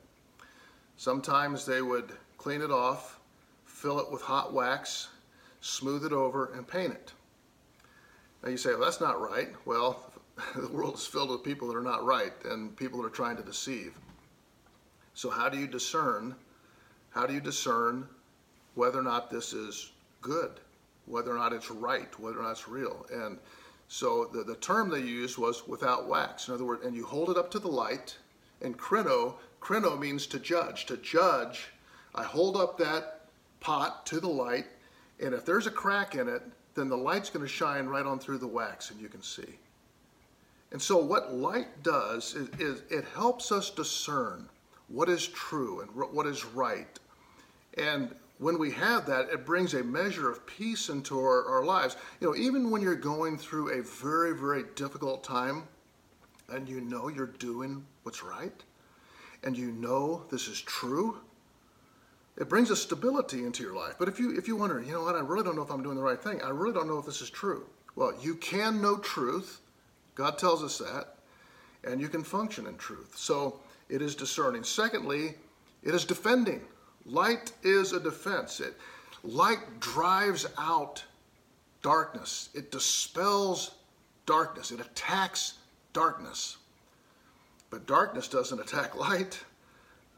sometimes 0.98 1.66
they 1.66 1.82
would 1.82 2.14
clean 2.38 2.62
it 2.62 2.72
off, 2.72 3.20
fill 3.66 4.00
it 4.00 4.10
with 4.10 4.22
hot 4.22 4.54
wax, 4.54 5.10
smooth 5.62 6.06
it 6.06 6.14
over, 6.14 6.54
and 6.54 6.68
paint 6.68 6.94
it. 6.94 7.12
Now 8.42 8.50
you 8.50 8.58
say, 8.58 8.72
well, 8.72 8.82
that's 8.82 9.02
not 9.02 9.20
right. 9.22 9.50
Well, 9.66 10.14
the 10.56 10.70
world 10.70 10.96
is 10.96 11.06
filled 11.06 11.30
with 11.30 11.44
people 11.44 11.68
that 11.68 11.76
are 11.76 11.84
not 11.84 12.06
right 12.06 12.34
and 12.46 12.76
people 12.78 13.02
that 13.02 13.08
are 13.08 13.12
trying 13.12 13.36
to 13.38 13.44
deceive. 13.44 13.94
So 15.14 15.30
how 15.30 15.50
do 15.50 15.58
you 15.58 15.68
discern? 15.68 16.36
How 17.20 17.26
do 17.26 17.34
you 17.34 17.42
discern 17.42 18.08
whether 18.76 18.98
or 18.98 19.02
not 19.02 19.30
this 19.30 19.52
is 19.52 19.92
good, 20.22 20.52
whether 21.06 21.32
or 21.32 21.38
not 21.38 21.52
it's 21.52 21.70
right, 21.70 22.18
whether 22.18 22.40
or 22.40 22.44
not 22.44 22.52
it's 22.52 22.70
real? 22.70 23.06
And 23.12 23.38
so 23.90 24.30
the, 24.32 24.42
the 24.42 24.56
term 24.56 24.90
they 24.90 25.02
used 25.02 25.38
was 25.38 25.68
without 25.68 26.08
wax. 26.08 26.48
In 26.48 26.54
other 26.54 26.64
words, 26.64 26.86
and 26.86 26.96
you 26.96 27.06
hold 27.06 27.30
it 27.30 27.36
up 27.36 27.52
to 27.52 27.60
the 27.60 27.68
light, 27.68 28.18
and 28.62 28.78
krino, 28.78 29.34
krino 29.62 30.00
means 30.00 30.28
to 30.28 30.40
judge. 30.40 30.86
To 30.86 30.96
judge, 30.96 31.68
I 32.16 32.24
hold 32.24 32.56
up 32.56 32.78
that 32.78 33.26
pot 33.60 34.06
to 34.06 34.22
the 34.22 34.30
light, 34.30 34.68
and 35.22 35.34
if 35.34 35.44
there's 35.44 35.68
a 35.68 35.72
crack 35.72 36.16
in 36.16 36.30
it, 36.30 36.44
then 36.74 36.88
the 36.88 36.96
light's 36.96 37.30
going 37.30 37.46
to 37.46 37.52
shine 37.52 37.88
right 37.88 38.06
on 38.06 38.20
through 38.20 38.38
the 38.38 38.48
wax 38.48 38.92
and 38.92 39.02
you 39.02 39.10
can 39.10 39.22
see. 39.22 39.60
And 40.72 40.82
so 40.82 40.96
what 40.96 41.34
light 41.34 41.84
does 41.84 42.34
is, 42.34 42.48
is, 42.62 42.84
it 42.90 43.04
helps 43.14 43.52
us 43.52 43.72
discern 43.72 44.48
what 44.88 45.10
is 45.10 45.28
true 45.28 45.82
and 45.82 46.14
what 46.14 46.26
is 46.26 46.46
right. 46.46 46.98
And 47.78 48.16
when 48.40 48.58
we 48.58 48.72
have 48.72 49.06
that, 49.06 49.30
it 49.30 49.46
brings 49.46 49.74
a 49.74 49.84
measure 49.84 50.30
of 50.30 50.46
peace 50.46 50.90
into 50.90 51.20
our, 51.20 51.46
our 51.46 51.64
lives. 51.64 51.98
You 52.20 52.28
know, 52.28 52.36
even 52.36 52.72
when 52.72 52.82
you're 52.82 52.96
going 52.96 53.38
through 53.38 53.80
a 53.80 53.84
very, 53.84 54.36
very 54.36 54.64
difficult 54.76 55.24
time 55.24 55.64
and 56.50 56.68
you 56.68 56.82
know 56.82 57.10
you're 57.10 57.28
doing 57.28 57.86
what's 58.04 58.24
right 58.24 58.64
and 59.44 59.58
you 59.58 59.72
know 59.72 60.26
this 60.32 60.48
is 60.48 60.62
true, 60.62 61.20
it 62.38 62.48
brings 62.48 62.72
a 62.72 62.76
stability 62.76 63.44
into 63.44 63.64
your 63.64 63.76
life. 63.76 63.96
But 64.00 64.08
if 64.08 64.20
you 64.20 64.38
if 64.38 64.48
you 64.48 64.56
wonder, 64.56 64.82
you 64.82 64.94
know 64.94 65.04
what, 65.04 65.16
I 65.16 65.20
really 65.20 65.44
don't 65.44 65.56
know 65.56 65.62
if 65.62 65.72
I'm 65.72 65.84
doing 65.84 65.98
the 65.98 66.02
right 66.02 66.22
thing. 66.22 66.42
I 66.42 66.50
really 66.50 66.74
don't 66.74 66.88
know 66.88 66.98
if 66.98 67.06
this 67.06 67.22
is 67.22 67.30
true. 67.30 67.66
Well, 67.96 68.14
you 68.22 68.36
can 68.36 68.82
know 68.82 68.98
truth. 68.98 69.60
God 70.16 70.38
tells 70.38 70.64
us 70.64 70.78
that, 70.78 71.16
and 71.84 72.00
you 72.00 72.08
can 72.08 72.24
function 72.24 72.66
in 72.66 72.78
truth. 72.78 73.14
So 73.18 73.60
it 73.90 74.02
is 74.02 74.16
discerning. 74.16 74.64
Secondly, 74.64 75.36
it 75.84 75.94
is 75.94 76.06
defending. 76.06 76.62
Light 77.10 77.52
is 77.64 77.94
a 77.94 78.00
defense. 78.00 78.60
It 78.60 78.76
light 79.24 79.80
drives 79.80 80.46
out 80.58 81.04
darkness. 81.82 82.50
It 82.54 82.72
dispels 82.72 83.72
darkness. 84.26 84.72
It 84.72 84.80
attacks 84.80 85.56
darkness. 85.94 86.58
But 87.70 87.86
darkness 87.88 88.28
doesn't 88.28 88.60
attack 88.60 88.96
light. 88.96 89.44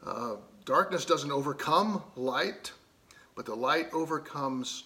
Uh, 0.04 0.36
darkness 0.64 1.04
doesn't 1.04 1.30
overcome 1.30 2.02
light, 2.16 2.72
but 3.36 3.46
the 3.46 3.54
light 3.54 3.88
overcomes 3.92 4.84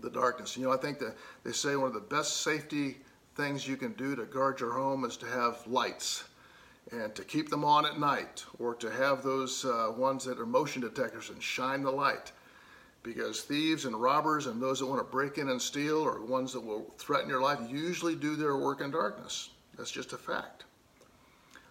the 0.00 0.10
darkness. 0.10 0.56
You 0.56 0.64
know, 0.64 0.72
I 0.72 0.76
think 0.76 0.98
that 1.00 1.16
they 1.44 1.52
say 1.52 1.76
one 1.76 1.88
of 1.88 1.94
the 1.94 2.00
best 2.00 2.42
safety 2.42 2.98
things 3.36 3.66
you 3.68 3.76
can 3.76 3.92
do 3.92 4.16
to 4.16 4.24
guard 4.24 4.60
your 4.60 4.72
home 4.72 5.04
is 5.04 5.16
to 5.18 5.26
have 5.26 5.64
lights 5.66 6.24
and 6.92 7.14
to 7.14 7.24
keep 7.24 7.48
them 7.48 7.64
on 7.64 7.84
at 7.84 7.98
night 7.98 8.44
or 8.58 8.74
to 8.74 8.90
have 8.90 9.22
those 9.22 9.64
uh, 9.64 9.92
ones 9.96 10.24
that 10.24 10.38
are 10.38 10.46
motion 10.46 10.80
detectors 10.80 11.30
and 11.30 11.42
shine 11.42 11.82
the 11.82 11.90
light 11.90 12.32
because 13.02 13.42
thieves 13.42 13.84
and 13.84 14.00
robbers 14.00 14.46
and 14.46 14.60
those 14.60 14.80
that 14.80 14.86
want 14.86 15.00
to 15.00 15.12
break 15.12 15.38
in 15.38 15.48
and 15.48 15.60
steal 15.60 15.98
or 15.98 16.20
ones 16.24 16.52
that 16.52 16.60
will 16.60 16.94
threaten 16.98 17.28
your 17.28 17.40
life 17.40 17.58
usually 17.68 18.14
do 18.14 18.36
their 18.36 18.56
work 18.56 18.80
in 18.80 18.90
darkness. 18.90 19.50
That's 19.76 19.90
just 19.90 20.12
a 20.12 20.18
fact. 20.18 20.64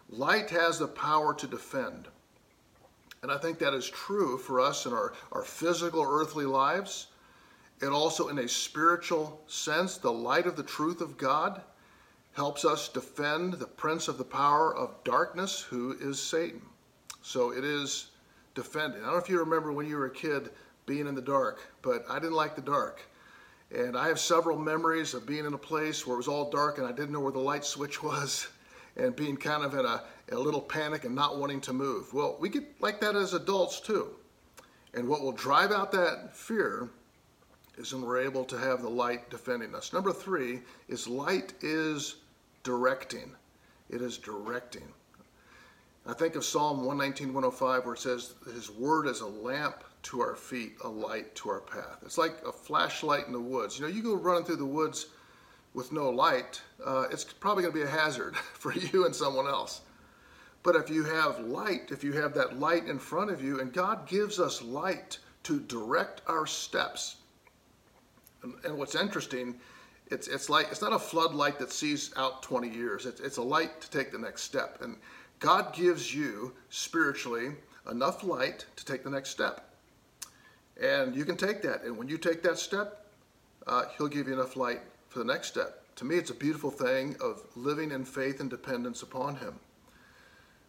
Light 0.10 0.50
has 0.50 0.80
the 0.80 0.88
power 0.88 1.34
to 1.34 1.48
defend. 1.48 2.08
And 3.24 3.32
I 3.32 3.38
think 3.38 3.60
that 3.60 3.74
is 3.74 3.90
true 3.90 4.38
for 4.38 4.60
us 4.60 4.86
in 4.86 4.94
our, 4.94 5.14
our 5.32 5.44
physical 5.44 6.06
earthly 6.08 6.46
lives 6.46 7.08
and 7.82 7.92
also 7.92 8.30
in 8.30 8.40
a 8.40 8.48
spiritual 8.48 9.42
sense. 9.48 9.98
The 9.98 10.12
light 10.12 10.48
of 10.48 10.56
the 10.56 10.64
truth 10.64 11.02
of 11.02 11.18
God 11.18 11.62
helps 12.38 12.64
us 12.64 12.88
defend 12.88 13.54
the 13.54 13.66
prince 13.66 14.08
of 14.08 14.20
the 14.20 14.24
power 14.24 14.76
of 14.76 15.04
darkness, 15.04 15.60
who 15.60 15.98
is 16.00 16.22
Satan. 16.22 16.62
So 17.24 17.52
it 17.52 17.64
is 17.64 18.12
defending. 18.54 19.02
I 19.02 19.06
don't 19.06 19.14
know 19.14 19.20
if 19.20 19.28
you 19.28 19.40
remember 19.40 19.72
when 19.72 19.88
you 19.88 19.98
were 19.98 20.06
a 20.06 20.14
kid 20.14 20.52
being 20.86 21.08
in 21.08 21.16
the 21.16 21.22
dark, 21.22 21.60
but 21.82 22.06
I 22.08 22.20
didn't 22.20 22.36
like 22.36 22.56
the 22.56 22.62
dark. 22.62 23.02
And 23.76 23.98
I 23.98 24.08
have 24.08 24.20
several 24.20 24.56
memories 24.56 25.16
of 25.16 25.26
being 25.26 25.46
in 25.46 25.54
a 25.56 25.58
place 25.58 26.06
where 26.06 26.14
it 26.14 26.18
was 26.18 26.28
all 26.28 26.52
dark 26.52 26.78
and 26.78 26.86
I 26.86 26.92
didn't 26.92 27.12
know 27.12 27.22
where 27.22 27.32
the 27.32 27.40
light 27.40 27.66
switch 27.66 28.04
was 28.04 28.48
and 28.98 29.16
being 29.16 29.36
kind 29.36 29.64
of 29.64 29.74
in 29.74 29.84
a, 29.88 30.04
a 30.32 30.38
little 30.38 30.62
panic 30.62 31.06
and 31.06 31.16
not 31.16 31.40
wanting 31.40 31.60
to 31.62 31.74
move. 31.74 32.14
Well, 32.14 32.38
we 32.40 32.50
get 32.50 32.80
like 32.80 33.02
that 33.02 33.16
as 33.16 33.34
adults 33.34 33.80
too. 33.80 34.10
And 34.94 35.08
what 35.08 35.22
will 35.22 35.32
drive 35.32 35.72
out 35.72 35.92
that 35.94 36.38
fear 36.38 36.88
is 37.80 37.96
when 37.96 38.04
we're 38.04 38.22
able 38.22 38.46
to 38.46 38.60
have 38.60 38.84
the 38.84 38.90
light 38.90 39.28
defending 39.32 39.74
us. 39.74 39.92
Number 39.92 40.14
three 40.14 40.60
is 40.88 41.08
light 41.08 41.54
is 41.62 42.18
directing. 42.68 43.32
It 43.90 44.02
is 44.02 44.18
directing. 44.18 44.84
I 46.06 46.14
think 46.14 46.36
of 46.36 46.44
Psalm 46.44 46.80
119, 46.80 47.34
105, 47.34 47.86
where 47.86 47.94
it 47.94 48.00
says, 48.00 48.34
His 48.54 48.70
word 48.70 49.08
is 49.08 49.22
a 49.22 49.26
lamp 49.26 49.86
to 50.04 50.20
our 50.20 50.36
feet, 50.36 50.74
a 50.84 50.90
light 50.90 51.34
to 51.36 51.50
our 51.50 51.62
path. 51.62 52.00
It's 52.06 52.18
like 52.18 52.42
a 52.46 52.52
flashlight 52.52 53.26
in 53.26 53.32
the 53.32 53.40
woods. 53.40 53.80
You 53.80 53.86
know, 53.86 53.92
you 53.92 54.04
go 54.04 54.16
running 54.16 54.44
through 54.44 54.58
the 54.58 54.66
woods 54.66 55.08
with 55.74 55.94
no 55.94 56.10
light, 56.10 56.62
uh, 56.86 57.06
it's 57.10 57.24
probably 57.24 57.64
going 57.64 57.74
to 57.74 57.80
be 57.80 57.86
a 57.86 57.90
hazard 57.90 58.36
for 58.54 58.74
you 58.74 59.06
and 59.06 59.16
someone 59.16 59.48
else. 59.48 59.82
But 60.62 60.76
if 60.76 60.90
you 60.90 61.06
have 61.06 61.40
light, 61.40 61.92
if 61.92 62.04
you 62.04 62.12
have 62.14 62.34
that 62.34 62.60
light 62.60 62.88
in 62.88 63.00
front 63.00 63.32
of 63.32 63.42
you, 63.42 63.62
and 63.62 63.72
God 63.72 64.06
gives 64.10 64.42
us 64.42 64.62
light 64.62 65.20
to 65.44 65.62
direct 65.62 66.22
our 66.28 66.46
steps. 66.46 67.18
And, 68.44 68.56
and 68.66 68.78
what's 68.78 68.96
interesting, 68.96 69.56
it's, 70.10 70.28
it's 70.28 70.50
like 70.50 70.68
it's 70.72 70.82
not 70.82 70.94
a 70.94 71.00
floodlight 71.00 71.60
that 71.60 71.72
sees 71.72 72.12
out 72.16 72.42
20 72.44 72.70
years. 72.70 73.06
It's, 73.06 73.20
it's 73.20 73.38
a 73.38 73.42
light 73.42 73.82
to 73.82 73.90
take 73.90 74.12
the 74.12 74.18
next 74.18 74.44
step. 74.44 74.80
And 74.82 74.98
God 75.40 75.74
gives 75.74 76.14
you 76.14 76.54
spiritually 76.70 77.56
enough 77.90 78.24
light 78.24 78.66
to 78.76 78.86
take 78.86 79.04
the 79.04 79.10
next 79.10 79.30
step. 79.30 79.70
And 80.82 81.16
you 81.16 81.26
can 81.26 81.38
take 81.38 81.62
that. 81.64 81.84
And 81.84 81.98
when 81.98 82.08
you 82.08 82.18
take 82.18 82.42
that 82.44 82.58
step, 82.58 83.06
uh, 83.66 83.86
He'll 83.98 84.08
give 84.08 84.28
you 84.28 84.34
enough 84.34 84.56
light 84.56 84.82
for 85.10 85.20
the 85.20 85.26
next 85.26 85.48
step. 85.48 85.84
To 85.98 86.06
me, 86.06 86.16
it's 86.16 86.30
a 86.30 86.36
beautiful 86.36 86.70
thing 86.70 87.16
of 87.22 87.42
living 87.56 87.92
in 87.92 88.06
faith 88.06 88.40
and 88.40 88.50
dependence 88.50 89.02
upon 89.02 89.36
Him. 89.36 89.60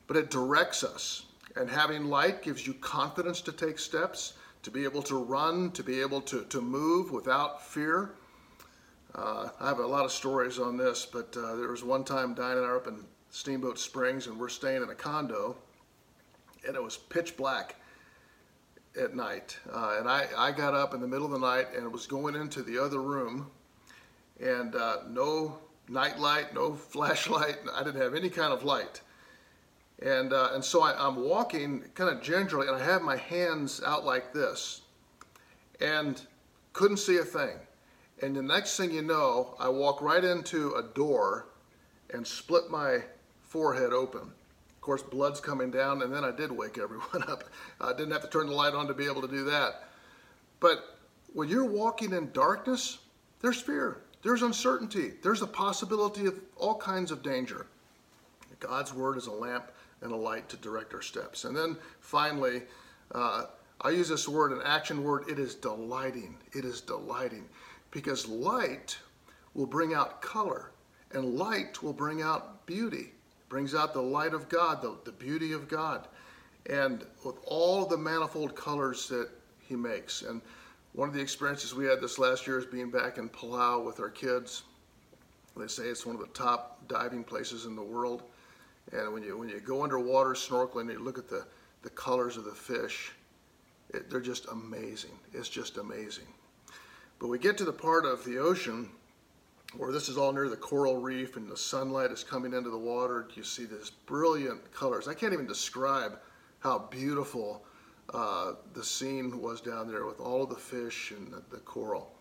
But 0.06 0.16
it 0.16 0.30
directs 0.30 0.82
us. 0.82 1.26
And 1.56 1.68
having 1.68 2.06
light 2.06 2.42
gives 2.42 2.66
you 2.66 2.74
confidence 2.74 3.40
to 3.42 3.52
take 3.52 3.78
steps, 3.78 4.34
to 4.62 4.70
be 4.70 4.84
able 4.84 5.02
to 5.02 5.16
run, 5.16 5.70
to 5.72 5.82
be 5.82 6.00
able 6.00 6.20
to, 6.22 6.44
to 6.44 6.60
move 6.60 7.10
without 7.10 7.64
fear. 7.66 8.12
Uh, 9.14 9.48
I 9.60 9.68
have 9.68 9.78
a 9.78 9.86
lot 9.86 10.04
of 10.04 10.12
stories 10.12 10.58
on 10.58 10.76
this, 10.76 11.06
but 11.06 11.36
uh, 11.36 11.56
there 11.56 11.68
was 11.68 11.82
one 11.82 12.04
time 12.04 12.34
Diane 12.34 12.58
and 12.58 12.66
I 12.66 12.70
were 12.70 12.76
up 12.76 12.86
in 12.86 13.04
Steamboat 13.30 13.78
Springs 13.78 14.26
and 14.26 14.38
we're 14.38 14.48
staying 14.48 14.82
in 14.82 14.90
a 14.90 14.94
condo, 14.94 15.56
and 16.66 16.76
it 16.76 16.82
was 16.82 16.96
pitch 16.96 17.36
black 17.36 17.76
at 19.00 19.14
night. 19.14 19.58
Uh, 19.72 19.96
and 19.98 20.08
I, 20.08 20.26
I 20.36 20.52
got 20.52 20.74
up 20.74 20.94
in 20.94 21.00
the 21.00 21.06
middle 21.06 21.26
of 21.26 21.32
the 21.32 21.38
night 21.38 21.68
and 21.76 21.90
was 21.92 22.06
going 22.06 22.34
into 22.34 22.62
the 22.62 22.78
other 22.78 23.00
room 23.00 23.50
and 24.40 24.74
uh, 24.74 24.98
no 25.08 25.58
night 25.88 26.18
light, 26.18 26.54
no 26.54 26.74
flashlight. 26.74 27.58
I 27.72 27.82
didn't 27.82 28.00
have 28.00 28.14
any 28.14 28.30
kind 28.30 28.52
of 28.52 28.64
light. 28.64 29.00
And, 30.00 30.32
uh, 30.32 30.50
and 30.52 30.64
so 30.64 30.82
I, 30.82 31.06
am 31.06 31.16
walking 31.16 31.82
kind 31.94 32.10
of 32.10 32.22
gingerly 32.22 32.68
and 32.68 32.76
I 32.76 32.84
have 32.84 33.02
my 33.02 33.16
hands 33.16 33.82
out 33.84 34.04
like 34.04 34.32
this 34.32 34.82
and 35.80 36.20
couldn't 36.72 36.98
see 36.98 37.18
a 37.18 37.24
thing. 37.24 37.58
And 38.20 38.34
the 38.34 38.42
next 38.42 38.76
thing 38.76 38.90
you 38.90 39.02
know, 39.02 39.54
I 39.60 39.68
walk 39.68 40.02
right 40.02 40.24
into 40.24 40.74
a 40.74 40.82
door 40.82 41.46
and 42.12 42.26
split 42.26 42.70
my 42.70 42.98
forehead 43.42 43.92
open. 43.92 44.22
Of 44.22 44.80
course, 44.80 45.02
blood's 45.02 45.40
coming 45.40 45.70
down, 45.70 46.02
and 46.02 46.12
then 46.12 46.24
I 46.24 46.30
did 46.30 46.50
wake 46.50 46.78
everyone 46.82 47.24
up. 47.28 47.44
I 47.80 47.92
didn't 47.92 48.12
have 48.12 48.22
to 48.22 48.28
turn 48.28 48.46
the 48.46 48.54
light 48.54 48.74
on 48.74 48.86
to 48.88 48.94
be 48.94 49.06
able 49.06 49.22
to 49.22 49.28
do 49.28 49.44
that. 49.44 49.84
But 50.60 50.98
when 51.32 51.48
you're 51.48 51.64
walking 51.64 52.12
in 52.12 52.32
darkness, 52.32 52.98
there's 53.40 53.60
fear. 53.60 53.98
There's 54.22 54.42
uncertainty. 54.42 55.12
There's 55.22 55.42
a 55.42 55.46
possibility 55.46 56.26
of 56.26 56.40
all 56.56 56.76
kinds 56.76 57.12
of 57.12 57.22
danger. 57.22 57.66
God's 58.58 58.92
word 58.92 59.16
is 59.16 59.28
a 59.28 59.32
lamp 59.32 59.70
and 60.00 60.10
a 60.10 60.16
light 60.16 60.48
to 60.48 60.56
direct 60.56 60.92
our 60.92 61.02
steps. 61.02 61.44
And 61.44 61.56
then 61.56 61.76
finally, 62.00 62.62
uh, 63.14 63.44
I 63.80 63.90
use 63.90 64.08
this 64.08 64.26
word, 64.26 64.50
an 64.50 64.60
action 64.64 65.04
word. 65.04 65.28
It 65.28 65.38
is 65.38 65.54
delighting. 65.54 66.36
It 66.52 66.64
is 66.64 66.80
delighting 66.80 67.44
because 67.90 68.28
light 68.28 68.98
will 69.54 69.66
bring 69.66 69.94
out 69.94 70.20
color 70.22 70.70
and 71.12 71.38
light 71.38 71.82
will 71.82 71.92
bring 71.92 72.22
out 72.22 72.66
beauty, 72.66 73.12
brings 73.48 73.74
out 73.74 73.94
the 73.94 74.02
light 74.02 74.34
of 74.34 74.48
God, 74.48 74.82
the, 74.82 74.96
the 75.04 75.12
beauty 75.12 75.52
of 75.52 75.68
God, 75.68 76.06
and 76.68 77.04
with 77.24 77.36
all 77.44 77.86
the 77.86 77.96
manifold 77.96 78.54
colors 78.54 79.08
that 79.08 79.28
He 79.60 79.74
makes. 79.74 80.22
And 80.22 80.42
one 80.92 81.08
of 81.08 81.14
the 81.14 81.20
experiences 81.20 81.74
we 81.74 81.86
had 81.86 82.00
this 82.00 82.18
last 82.18 82.46
year 82.46 82.58
is 82.58 82.66
being 82.66 82.90
back 82.90 83.18
in 83.18 83.28
Palau 83.28 83.84
with 83.84 84.00
our 84.00 84.10
kids. 84.10 84.64
They 85.56 85.66
say 85.66 85.84
it's 85.84 86.06
one 86.06 86.14
of 86.14 86.20
the 86.20 86.28
top 86.28 86.86
diving 86.88 87.24
places 87.24 87.64
in 87.64 87.74
the 87.74 87.82
world. 87.82 88.22
And 88.92 89.12
when 89.12 89.22
you 89.22 89.36
when 89.36 89.48
you 89.48 89.60
go 89.60 89.82
underwater 89.82 90.30
snorkeling, 90.30 90.90
you 90.90 90.98
look 90.98 91.18
at 91.18 91.28
the, 91.28 91.44
the 91.82 91.90
colors 91.90 92.36
of 92.36 92.44
the 92.44 92.52
fish. 92.52 93.12
It, 93.90 94.08
they're 94.08 94.20
just 94.20 94.46
amazing. 94.50 95.18
It's 95.32 95.48
just 95.48 95.78
amazing. 95.78 96.26
But 97.18 97.28
we 97.28 97.38
get 97.38 97.58
to 97.58 97.64
the 97.64 97.72
part 97.72 98.04
of 98.04 98.24
the 98.24 98.38
ocean 98.38 98.90
where 99.76 99.92
this 99.92 100.08
is 100.08 100.16
all 100.16 100.32
near 100.32 100.48
the 100.48 100.56
coral 100.56 100.96
reef 100.96 101.36
and 101.36 101.50
the 101.50 101.56
sunlight 101.56 102.10
is 102.10 102.24
coming 102.24 102.54
into 102.54 102.70
the 102.70 102.78
water. 102.78 103.28
You 103.34 103.42
see 103.42 103.64
these 103.64 103.90
brilliant 103.90 104.72
colors. 104.72 105.08
I 105.08 105.14
can't 105.14 105.32
even 105.32 105.46
describe 105.46 106.18
how 106.60 106.88
beautiful 106.90 107.64
uh, 108.14 108.52
the 108.72 108.82
scene 108.82 109.40
was 109.40 109.60
down 109.60 109.90
there 109.90 110.06
with 110.06 110.20
all 110.20 110.44
of 110.44 110.48
the 110.48 110.56
fish 110.56 111.10
and 111.10 111.32
the, 111.32 111.42
the 111.50 111.58
coral. 111.58 112.14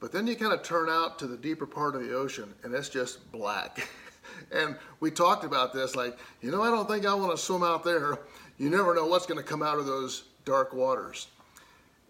But 0.00 0.12
then 0.12 0.26
you 0.26 0.34
kind 0.34 0.52
of 0.52 0.62
turn 0.62 0.88
out 0.88 1.18
to 1.18 1.26
the 1.26 1.36
deeper 1.36 1.66
part 1.66 1.94
of 1.94 2.02
the 2.02 2.14
ocean 2.14 2.54
and 2.62 2.74
it's 2.74 2.88
just 2.88 3.30
black. 3.32 3.86
and 4.52 4.76
we 5.00 5.10
talked 5.10 5.44
about 5.44 5.72
this 5.72 5.94
like, 5.94 6.18
you 6.40 6.50
know, 6.50 6.62
I 6.62 6.70
don't 6.70 6.88
think 6.88 7.06
I 7.06 7.14
want 7.14 7.36
to 7.36 7.42
swim 7.42 7.62
out 7.62 7.84
there. 7.84 8.18
You 8.56 8.70
never 8.70 8.94
know 8.94 9.06
what's 9.06 9.26
going 9.26 9.38
to 9.38 9.44
come 9.44 9.62
out 9.62 9.78
of 9.78 9.86
those 9.86 10.24
dark 10.44 10.72
waters. 10.72 11.28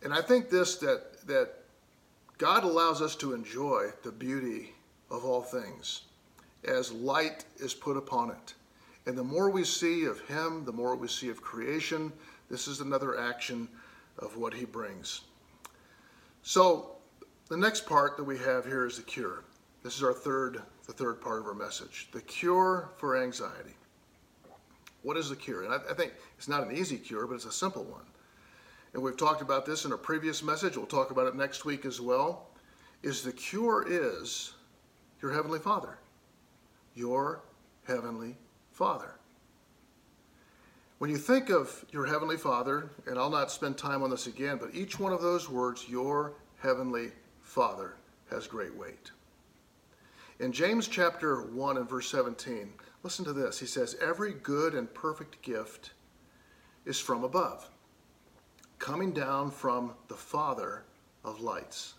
And 0.03 0.13
I 0.13 0.21
think 0.21 0.51
this 0.51 0.77
that 0.77 1.27
that 1.27 1.64
God 2.39 2.65
allows 2.65 3.01
us 3.01 3.15
to 3.17 3.35
enjoy 3.35 3.91
the 4.03 4.13
beauty 4.13 4.75
of 5.11 5.25
all 5.25 5.43
things 5.43 6.03
as 6.65 6.93
light 6.93 7.45
is 7.59 7.75
put 7.75 7.97
upon 7.97 8.31
it. 8.31 8.55
And 9.07 9.17
the 9.17 9.25
more 9.25 9.51
we 9.51 9.65
see 9.65 10.07
of 10.07 10.21
Him, 10.21 10.65
the 10.65 10.73
more 10.73 10.97
we 10.97 11.09
see 11.09 11.29
of 11.29 11.43
creation, 11.43 12.13
this 12.51 12.69
is 12.69 12.81
another 12.81 13.19
action 13.19 13.69
of 14.19 14.37
what 14.37 14.55
he 14.55 14.65
brings. 14.65 15.23
So 16.43 16.97
the 17.49 17.57
next 17.57 17.87
part 17.87 18.17
that 18.17 18.25
we 18.25 18.39
have 18.39 18.65
here 18.65 18.87
is 18.87 18.97
the 18.97 19.03
cure. 19.03 19.45
This 19.83 19.97
is 19.97 20.03
our 20.03 20.13
third, 20.13 20.63
the 20.87 20.93
third 20.93 21.21
part 21.21 21.41
of 21.41 21.47
our 21.47 21.55
message. 21.55 22.09
The 22.13 22.21
cure 22.23 22.91
for 22.97 23.23
anxiety. 23.23 23.75
What 25.03 25.17
is 25.17 25.29
the 25.29 25.37
cure? 25.37 25.65
And 25.65 25.73
I, 25.73 25.79
I 25.91 25.95
think 25.95 26.13
it's 26.39 26.49
not 26.49 26.67
an 26.67 26.77
easy 26.77 26.97
cure, 26.97 27.27
but 27.27 27.35
it's 27.35 27.45
a 27.45 27.53
simple 27.53 27.85
one. 27.85 28.05
And 28.95 29.03
we've 29.03 29.17
talked 29.17 29.43
about 29.43 29.67
this 29.67 29.85
in 29.85 29.93
a 29.93 29.99
previous 29.99 30.43
message, 30.43 30.77
we'll 30.77 30.87
talk 30.87 31.11
about 31.11 31.27
it 31.27 31.35
next 31.35 31.65
week 31.65 31.85
as 31.85 32.01
well, 32.01 32.47
is 33.03 33.23
the 33.23 33.33
cure 33.33 33.85
is 33.89 34.55
your 35.21 35.33
Heavenly 35.33 35.59
Father. 35.59 35.99
Your 36.95 37.43
Heavenly 37.89 38.37
Father. 38.71 39.17
When 40.99 41.11
you 41.11 41.17
think 41.17 41.51
of 41.51 41.85
your 41.91 42.07
Heavenly 42.07 42.37
Father, 42.37 42.89
and 43.07 43.19
I'll 43.19 43.31
not 43.31 43.51
spend 43.51 43.77
time 43.77 44.05
on 44.05 44.11
this 44.11 44.29
again, 44.29 44.59
but 44.59 44.73
each 44.73 45.01
one 45.01 45.13
of 45.13 45.21
those 45.21 45.51
words, 45.51 45.89
your 45.89 46.35
Heavenly 46.61 47.11
Father, 47.43 47.97
has 48.31 48.47
great 48.47 48.75
weight. 48.77 49.11
In 50.39 50.53
James 50.53 50.87
chapter 50.87 51.43
1 51.43 51.79
and 51.79 51.89
verse 51.89 52.09
17, 52.11 52.73
listen 53.03 53.25
to 53.25 53.33
this. 53.33 53.59
He 53.59 53.67
says, 53.67 53.97
Every 54.01 54.35
good 54.35 54.75
and 54.75 54.93
perfect 54.95 55.43
gift 55.43 55.91
is 56.87 57.01
from 57.01 57.25
above, 57.25 57.69
coming 58.85 59.13
down 59.13 59.51
from 59.51 59.95
the 60.09 60.15
Father 60.15 60.83
of 61.25 61.41
lights, 61.41 61.95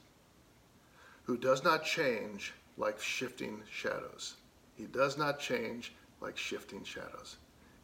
who 1.23 1.35
does 1.35 1.63
not 1.63 1.83
change 1.83 2.53
like 2.77 3.01
shifting 3.01 3.59
shadows. 3.71 4.35
He 4.77 4.85
does 4.85 5.17
not 5.17 5.39
change 5.39 5.93
like 6.21 6.37
shifting 6.37 6.83
shadows. 6.83 7.37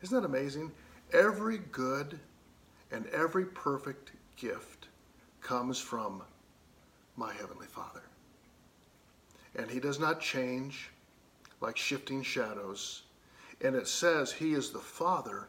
Isn't 0.03 0.22
that 0.22 0.27
amazing? 0.27 0.72
Every 1.13 1.58
good 1.72 2.20
and 2.91 3.08
every 3.08 3.46
perfect 3.46 4.12
gift 4.38 4.88
comes 5.41 5.79
from 5.79 6.22
my 7.17 7.34
Heavenly 7.34 7.65
Father 7.65 8.03
and 9.55 9.67
he 9.67 9.79
does 9.79 10.00
not 10.00 10.22
change 10.22 10.91
like 11.60 11.75
shifting 11.75 12.22
shadows. 12.22 13.01
And 13.62 13.75
it 13.75 13.88
says 13.88 14.31
he 14.31 14.53
is 14.53 14.70
the 14.70 14.77
Father 14.77 15.48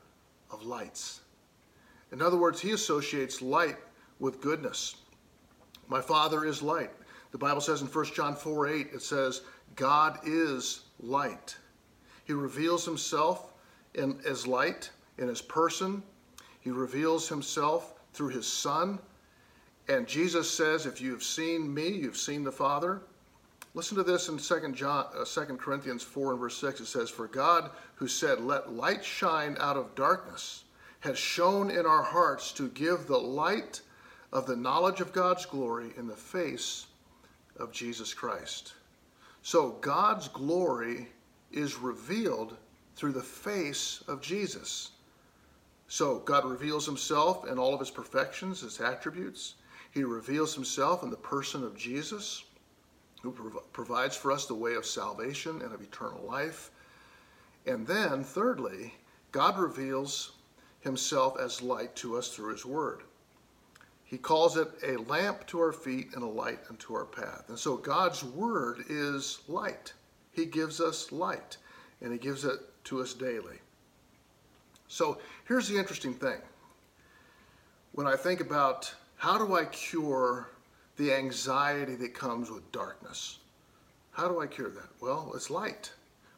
of 0.50 0.64
lights. 0.64 1.20
In 2.12 2.22
other 2.22 2.36
words, 2.36 2.60
he 2.60 2.72
associates 2.72 3.42
light 3.42 3.78
with 4.20 4.40
goodness. 4.40 4.96
My 5.88 6.00
Father 6.00 6.44
is 6.44 6.62
light. 6.62 6.90
The 7.32 7.38
Bible 7.38 7.60
says 7.60 7.80
in 7.80 7.88
1 7.88 8.04
John 8.14 8.36
4 8.36 8.68
8, 8.68 8.88
it 8.92 9.02
says, 9.02 9.42
God 9.74 10.18
is 10.24 10.82
light. 11.00 11.56
He 12.24 12.32
reveals 12.32 12.84
himself 12.84 13.52
in, 13.94 14.20
as 14.26 14.46
light 14.46 14.90
in 15.18 15.28
his 15.28 15.42
person. 15.42 16.02
He 16.60 16.70
reveals 16.70 17.28
himself 17.28 17.94
through 18.12 18.28
his 18.28 18.46
Son. 18.46 18.98
And 19.88 20.06
Jesus 20.06 20.50
says, 20.50 20.86
If 20.86 21.00
you 21.00 21.12
have 21.12 21.22
seen 21.22 21.72
me, 21.72 21.88
you've 21.88 22.16
seen 22.16 22.44
the 22.44 22.52
Father. 22.52 23.02
Listen 23.74 23.96
to 23.96 24.02
this 24.02 24.28
in 24.28 24.36
2 24.36 24.72
John, 24.72 25.06
uh, 25.16 25.24
2 25.24 25.56
Corinthians 25.56 26.02
4 26.02 26.32
and 26.32 26.40
verse 26.40 26.58
6. 26.58 26.80
It 26.80 26.86
says, 26.86 27.08
For 27.08 27.26
God, 27.26 27.70
who 27.94 28.06
said, 28.06 28.40
Let 28.40 28.72
light 28.72 29.04
shine 29.04 29.56
out 29.58 29.76
of 29.76 29.94
darkness, 29.94 30.64
has 31.02 31.18
shone 31.18 31.70
in 31.70 31.84
our 31.84 32.02
hearts 32.02 32.52
to 32.52 32.68
give 32.68 33.06
the 33.06 33.18
light 33.18 33.80
of 34.32 34.46
the 34.46 34.56
knowledge 34.56 35.00
of 35.00 35.12
God's 35.12 35.44
glory 35.44 35.90
in 35.96 36.06
the 36.06 36.16
face 36.16 36.86
of 37.56 37.72
Jesus 37.72 38.14
Christ. 38.14 38.74
So 39.42 39.72
God's 39.80 40.28
glory 40.28 41.08
is 41.50 41.76
revealed 41.76 42.56
through 42.94 43.12
the 43.12 43.22
face 43.22 44.02
of 44.06 44.20
Jesus. 44.20 44.92
So 45.88 46.20
God 46.20 46.44
reveals 46.44 46.86
himself 46.86 47.48
in 47.48 47.58
all 47.58 47.74
of 47.74 47.80
his 47.80 47.90
perfections, 47.90 48.60
his 48.60 48.80
attributes. 48.80 49.56
He 49.90 50.04
reveals 50.04 50.54
himself 50.54 51.02
in 51.02 51.10
the 51.10 51.16
person 51.16 51.64
of 51.64 51.76
Jesus 51.76 52.44
who 53.22 53.32
prov- 53.32 53.72
provides 53.72 54.16
for 54.16 54.30
us 54.30 54.46
the 54.46 54.54
way 54.54 54.74
of 54.74 54.86
salvation 54.86 55.62
and 55.62 55.74
of 55.74 55.82
eternal 55.82 56.22
life. 56.24 56.70
And 57.66 57.86
then, 57.86 58.22
thirdly, 58.22 58.94
God 59.32 59.58
reveals 59.58 60.32
himself 60.82 61.38
as 61.38 61.62
light 61.62 61.94
to 61.96 62.16
us 62.16 62.28
through 62.28 62.52
his 62.52 62.66
word. 62.66 63.02
He 64.04 64.18
calls 64.18 64.56
it 64.56 64.68
a 64.86 64.98
lamp 64.98 65.46
to 65.48 65.60
our 65.60 65.72
feet 65.72 66.10
and 66.14 66.22
a 66.22 66.26
light 66.26 66.60
unto 66.68 66.94
our 66.94 67.06
path. 67.06 67.44
And 67.48 67.58
so 67.58 67.76
God's 67.76 68.22
word 68.22 68.84
is 68.88 69.40
light. 69.48 69.92
He 70.32 70.44
gives 70.44 70.80
us 70.80 71.12
light, 71.12 71.56
and 72.00 72.12
he 72.12 72.18
gives 72.18 72.44
it 72.44 72.58
to 72.84 73.00
us 73.00 73.14
daily. 73.14 73.58
So 74.88 75.18
here's 75.48 75.68
the 75.68 75.78
interesting 75.78 76.14
thing. 76.14 76.40
When 77.92 78.06
I 78.06 78.16
think 78.16 78.40
about 78.40 78.92
how 79.16 79.38
do 79.38 79.54
I 79.54 79.64
cure 79.66 80.48
the 80.96 81.12
anxiety 81.12 81.94
that 81.96 82.14
comes 82.14 82.50
with 82.50 82.70
darkness. 82.72 83.38
How 84.10 84.28
do 84.28 84.40
I 84.40 84.46
cure 84.46 84.70
that? 84.70 84.88
Well, 85.00 85.32
it's 85.34 85.50
light. 85.50 85.92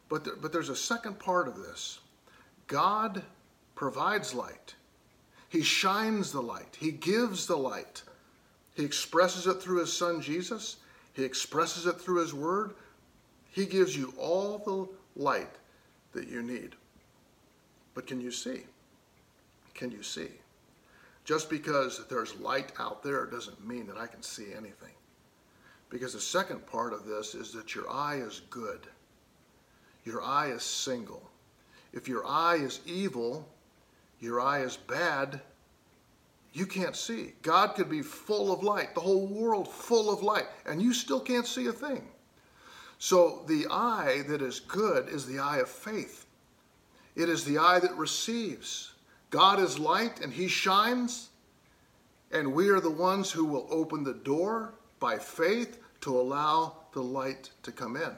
But, 0.07 0.23
there, 0.23 0.35
but 0.35 0.53
there's 0.53 0.69
a 0.69 0.75
second 0.75 1.19
part 1.19 1.47
of 1.47 1.57
this. 1.57 1.99
God 2.67 3.21
provides 3.75 4.33
light. 4.33 4.75
He 5.49 5.61
shines 5.61 6.31
the 6.31 6.41
light. 6.41 6.77
He 6.79 6.91
gives 6.91 7.45
the 7.45 7.57
light. 7.57 8.03
He 8.73 8.83
expresses 8.83 9.47
it 9.47 9.61
through 9.61 9.79
his 9.79 9.93
son 9.93 10.21
Jesus. 10.21 10.77
He 11.13 11.23
expresses 11.23 11.85
it 11.85 11.99
through 11.99 12.21
his 12.21 12.33
word. 12.33 12.73
He 13.51 13.65
gives 13.65 13.95
you 13.95 14.13
all 14.17 14.57
the 14.57 15.21
light 15.21 15.55
that 16.13 16.27
you 16.27 16.41
need. 16.41 16.75
But 17.93 18.07
can 18.07 18.19
you 18.19 18.31
see? 18.31 18.63
Can 19.73 19.91
you 19.91 20.03
see? 20.03 20.29
Just 21.23 21.49
because 21.49 22.05
there's 22.09 22.35
light 22.35 22.71
out 22.77 23.01
there 23.01 23.25
doesn't 23.25 23.65
mean 23.65 23.87
that 23.87 23.97
I 23.97 24.07
can 24.07 24.21
see 24.21 24.51
anything. 24.51 24.91
Because 25.89 26.13
the 26.13 26.19
second 26.19 26.65
part 26.67 26.93
of 26.93 27.05
this 27.05 27.33
is 27.33 27.51
that 27.53 27.73
your 27.73 27.89
eye 27.89 28.17
is 28.17 28.41
good. 28.49 28.87
Your 30.03 30.21
eye 30.21 30.47
is 30.47 30.63
single. 30.63 31.29
If 31.93 32.07
your 32.07 32.25
eye 32.27 32.57
is 32.57 32.81
evil, 32.85 33.47
your 34.19 34.41
eye 34.41 34.61
is 34.61 34.77
bad, 34.77 35.41
you 36.53 36.65
can't 36.65 36.95
see. 36.95 37.33
God 37.41 37.75
could 37.75 37.89
be 37.89 38.01
full 38.01 38.51
of 38.53 38.63
light, 38.63 38.95
the 38.95 39.01
whole 39.01 39.27
world 39.27 39.67
full 39.67 40.11
of 40.11 40.23
light, 40.23 40.47
and 40.65 40.81
you 40.81 40.93
still 40.93 41.19
can't 41.19 41.45
see 41.45 41.67
a 41.67 41.73
thing. 41.73 42.07
So 42.97 43.43
the 43.47 43.67
eye 43.69 44.23
that 44.27 44.41
is 44.41 44.61
good 44.61 45.09
is 45.09 45.25
the 45.25 45.39
eye 45.39 45.57
of 45.57 45.69
faith. 45.69 46.25
It 47.15 47.29
is 47.29 47.43
the 47.43 47.57
eye 47.57 47.79
that 47.79 47.95
receives. 47.97 48.93
God 49.29 49.59
is 49.59 49.77
light 49.77 50.21
and 50.21 50.31
he 50.31 50.47
shines, 50.47 51.29
and 52.31 52.53
we 52.53 52.69
are 52.69 52.79
the 52.79 52.89
ones 52.89 53.31
who 53.31 53.45
will 53.45 53.67
open 53.69 54.03
the 54.03 54.13
door 54.13 54.75
by 54.99 55.17
faith 55.17 55.79
to 56.01 56.17
allow 56.17 56.77
the 56.93 57.01
light 57.01 57.49
to 57.63 57.71
come 57.71 57.97
in. 57.97 58.11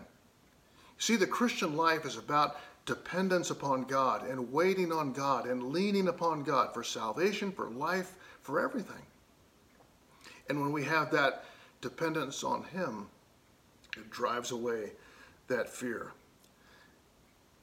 See, 1.00 1.16
the 1.16 1.28
Christian 1.28 1.76
life 1.76 2.06
is 2.06 2.18
about 2.18 2.58
dependence 2.88 3.52
upon 3.52 3.84
God 3.84 4.28
and 4.28 4.52
waiting 4.52 4.92
on 4.92 5.12
God 5.12 5.46
and 5.46 5.72
leaning 5.72 6.08
upon 6.08 6.42
God 6.42 6.74
for 6.74 6.84
salvation, 6.84 7.52
for 7.52 7.70
life, 7.70 8.14
for 8.42 8.60
everything. 8.60 9.04
And 10.50 10.60
when 10.60 10.72
we 10.72 10.86
have 10.86 11.12
that 11.12 11.44
dependence 11.82 12.44
on 12.44 12.64
Him, 12.64 13.08
it 13.98 14.10
drives 14.10 14.52
away 14.52 14.94
that 15.50 15.70
fear. 15.70 16.14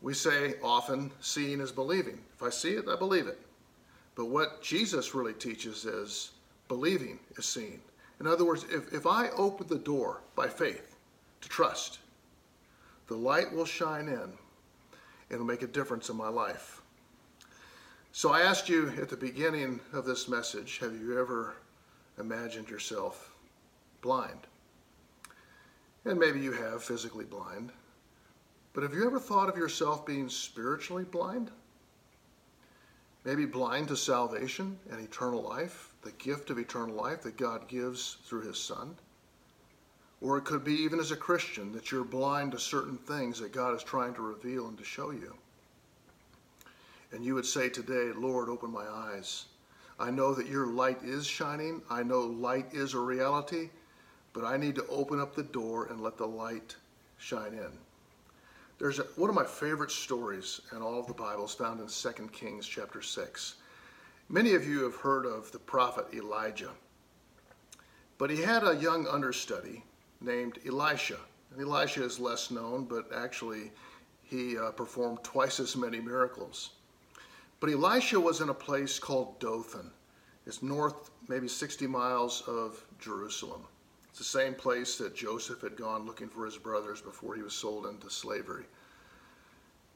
We 0.03 0.13
say 0.13 0.57
often, 0.63 1.11
seeing 1.21 1.61
is 1.61 1.73
believing. 1.73 2.21
If 2.35 2.43
I 2.43 2.51
see 2.51 2.73
it, 2.73 2.85
I 2.87 2.97
believe 2.97 3.27
it. 3.27 3.41
But 4.15 4.27
what 4.27 4.63
Jesus 4.63 5.15
really 5.15 5.33
teaches 5.33 5.87
is 5.87 6.33
believing 6.69 7.19
is 7.39 7.47
seeing. 7.47 7.81
In 8.21 8.27
other 8.27 8.45
words, 8.45 8.67
if, 8.71 8.93
if 8.93 9.07
I 9.07 9.31
open 9.31 9.67
the 9.69 9.79
door 9.79 10.21
by 10.37 10.49
faith 10.49 10.97
to 11.41 11.49
trust, 11.49 12.01
the 13.07 13.17
light 13.17 13.51
will 13.51 13.65
shine 13.65 14.09
in 14.09 14.35
it'll 15.35 15.44
make 15.44 15.62
a 15.62 15.66
difference 15.66 16.09
in 16.09 16.16
my 16.16 16.29
life. 16.29 16.81
So 18.12 18.31
I 18.31 18.42
asked 18.42 18.68
you 18.68 18.92
at 19.01 19.09
the 19.09 19.16
beginning 19.16 19.81
of 19.92 20.05
this 20.05 20.29
message 20.29 20.79
have 20.79 20.94
you 20.94 21.18
ever 21.18 21.55
imagined 22.18 22.70
yourself 22.70 23.33
blind? 24.01 24.47
And 26.05 26.18
maybe 26.18 26.38
you 26.38 26.53
have 26.53 26.85
physically 26.85 27.25
blind. 27.25 27.73
But 28.73 28.85
have 28.85 28.94
you 28.94 29.05
ever 29.05 29.18
thought 29.18 29.49
of 29.49 29.57
yourself 29.57 30.07
being 30.07 30.29
spiritually 30.29 31.05
blind? 31.05 31.51
Maybe 33.25 33.47
blind 33.47 33.88
to 33.88 33.97
salvation 33.97 34.79
and 34.90 35.01
eternal 35.01 35.42
life, 35.42 35.94
the 36.03 36.12
gift 36.12 36.51
of 36.51 36.59
eternal 36.59 36.94
life 36.94 37.23
that 37.23 37.37
God 37.37 37.66
gives 37.68 38.18
through 38.27 38.42
his 38.42 38.59
Son? 38.59 38.97
Or 40.25 40.39
it 40.39 40.47
could 40.47 40.65
be 40.65 40.73
even 40.73 41.01
as 41.01 41.11
a 41.11 41.17
Christian 41.17 41.71
that 41.73 41.93
you're 41.93 42.03
blind 42.03 42.53
to 42.53 42.59
certain 42.59 42.97
things 42.97 43.39
that 43.41 43.53
God 43.53 43.77
is 43.77 43.83
trying 43.83 44.15
to 44.15 44.23
reveal 44.23 44.69
and 44.69 44.79
to 44.79 44.83
show 44.83 45.11
you. 45.11 45.35
And 47.13 47.23
you 47.23 47.35
would 47.35 47.45
say 47.45 47.69
today, 47.69 48.11
Lord, 48.17 48.49
open 48.49 48.73
my 48.73 48.87
eyes. 48.87 49.45
I 50.01 50.11
know 50.11 50.33
that 50.33 50.47
your 50.47 50.69
light 50.69 51.03
is 51.03 51.27
shining. 51.27 51.83
I 51.91 52.03
know 52.03 52.21
light 52.21 52.73
is 52.73 52.95
a 52.95 52.99
reality, 53.01 53.69
but 54.33 54.45
I 54.45 54.57
need 54.57 54.77
to 54.77 54.87
open 54.87 55.21
up 55.21 55.35
the 55.35 55.43
door 55.43 55.89
and 55.89 56.01
let 56.01 56.17
the 56.17 56.27
light 56.27 56.75
shine 57.19 57.53
in. 57.53 57.71
There's 58.79 59.01
a, 59.01 59.03
one 59.17 59.29
of 59.29 59.37
my 59.37 59.45
favorite 59.45 59.91
stories 59.91 60.63
in 60.73 60.81
all 60.81 60.99
of 60.99 61.07
the 61.07 61.13
Bibles 61.13 61.55
found 61.55 61.81
in 61.81 61.87
2 61.87 62.29
Kings 62.29 62.67
chapter 62.67 63.03
6. 63.03 63.57
Many 64.31 64.55
of 64.55 64.67
you 64.67 64.85
have 64.85 64.97
heard 64.97 65.27
of 65.27 65.53
the 65.53 65.59
prophet 65.59 66.07
Elijah, 66.15 66.71
but 68.17 68.31
he 68.31 68.41
had 68.41 68.67
a 68.67 68.75
young 68.75 69.07
understudy 69.07 69.85
named 70.25 70.59
Elisha. 70.67 71.19
And 71.53 71.61
Elisha 71.61 72.05
is 72.05 72.19
less 72.19 72.51
known, 72.51 72.85
but 72.85 73.11
actually 73.15 73.71
he 74.23 74.59
uh, 74.59 74.71
performed 74.73 75.23
twice 75.23 75.61
as 75.61 75.77
many 75.77 76.01
miracles. 76.01 76.71
But 77.61 77.71
Elisha 77.71 78.19
was 78.19 78.41
in 78.41 78.49
a 78.49 78.55
place 78.55 78.99
called 78.99 79.39
Dothan. 79.39 79.91
It's 80.47 80.63
north, 80.63 81.11
maybe 81.29 81.49
60 81.49 81.87
miles 81.87 82.43
of 82.47 82.85
Jerusalem. 82.99 83.65
It's 84.11 84.19
the 84.19 84.25
same 84.25 84.55
place 84.55 84.97
that 84.99 85.15
Joseph 85.15 85.63
had 85.63 85.77
gone 85.77 86.07
looking 86.07 86.29
for 86.29 86.45
his 86.45 86.59
brothers 86.59 87.01
before 87.01 87.35
he 87.35 87.43
was 87.43 87.55
sold 87.55 87.87
into 87.87 88.11
slavery. 88.11 88.65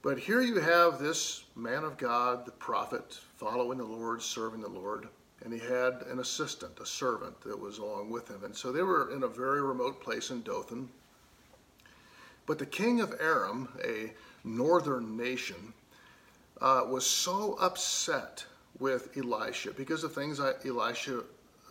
But 0.02 0.18
here 0.18 0.40
you 0.40 0.60
have 0.60 0.98
this 0.98 1.44
man 1.54 1.84
of 1.84 1.98
God, 1.98 2.46
the 2.46 2.52
prophet, 2.52 3.18
following 3.36 3.78
the 3.78 3.84
Lord, 3.84 4.22
serving 4.22 4.60
the 4.60 4.68
Lord, 4.68 5.08
and 5.44 5.52
he 5.52 5.58
had 5.58 6.02
an 6.10 6.18
assistant, 6.18 6.78
a 6.80 6.86
servant 6.86 7.40
that 7.42 7.58
was 7.58 7.78
along 7.78 8.10
with 8.10 8.28
him. 8.28 8.44
And 8.44 8.54
so 8.54 8.72
they 8.72 8.82
were 8.82 9.12
in 9.14 9.22
a 9.22 9.28
very 9.28 9.62
remote 9.62 10.00
place 10.00 10.30
in 10.30 10.42
Dothan. 10.42 10.88
But 12.46 12.58
the 12.58 12.66
king 12.66 13.00
of 13.00 13.14
Aram, 13.20 13.68
a 13.84 14.12
northern 14.42 15.16
nation, 15.16 15.72
uh, 16.60 16.84
was 16.88 17.06
so 17.06 17.56
upset 17.60 18.44
with 18.78 19.16
Elisha 19.16 19.72
because 19.72 20.02
of 20.02 20.12
things 20.12 20.38
that 20.38 20.64
Elisha 20.66 21.22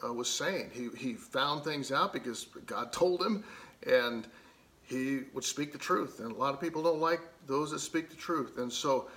uh, 0.05 0.13
was 0.13 0.29
saying. 0.29 0.71
He, 0.73 0.89
he 0.97 1.13
found 1.13 1.63
things 1.63 1.91
out 1.91 2.13
because 2.13 2.45
God 2.65 2.93
told 2.93 3.21
him, 3.21 3.43
and 3.85 4.27
he 4.83 5.21
would 5.33 5.43
speak 5.43 5.71
the 5.71 5.77
truth. 5.77 6.19
And 6.19 6.31
a 6.31 6.35
lot 6.35 6.53
of 6.53 6.61
people 6.61 6.83
don't 6.83 7.01
like 7.01 7.21
those 7.47 7.71
that 7.71 7.79
speak 7.79 8.09
the 8.09 8.15
truth. 8.15 8.57
And 8.57 8.71
so 8.71 9.09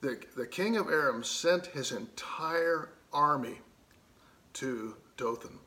the, 0.00 0.18
the 0.36 0.46
king 0.46 0.76
of 0.76 0.88
Aram 0.88 1.22
sent 1.24 1.66
his 1.66 1.92
entire 1.92 2.90
army 3.12 3.58
to 4.54 4.96
Dothan 5.16 5.58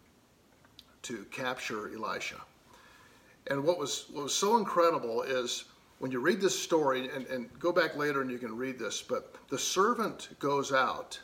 to 1.03 1.25
capture 1.31 1.93
Elisha. 1.93 2.41
And 3.47 3.63
what 3.63 3.79
was, 3.79 4.05
what 4.11 4.23
was 4.25 4.35
so 4.35 4.57
incredible 4.57 5.23
is 5.23 5.65
when 5.99 6.11
you 6.11 6.19
read 6.19 6.41
this 6.41 6.59
story, 6.59 7.09
and, 7.13 7.27
and 7.27 7.59
go 7.59 7.71
back 7.71 7.95
later 7.95 8.21
and 8.21 8.31
you 8.31 8.39
can 8.39 8.57
read 8.57 8.79
this, 8.79 9.01
but 9.01 9.35
the 9.49 9.57
servant 9.57 10.29
goes 10.39 10.71
out, 10.71 11.19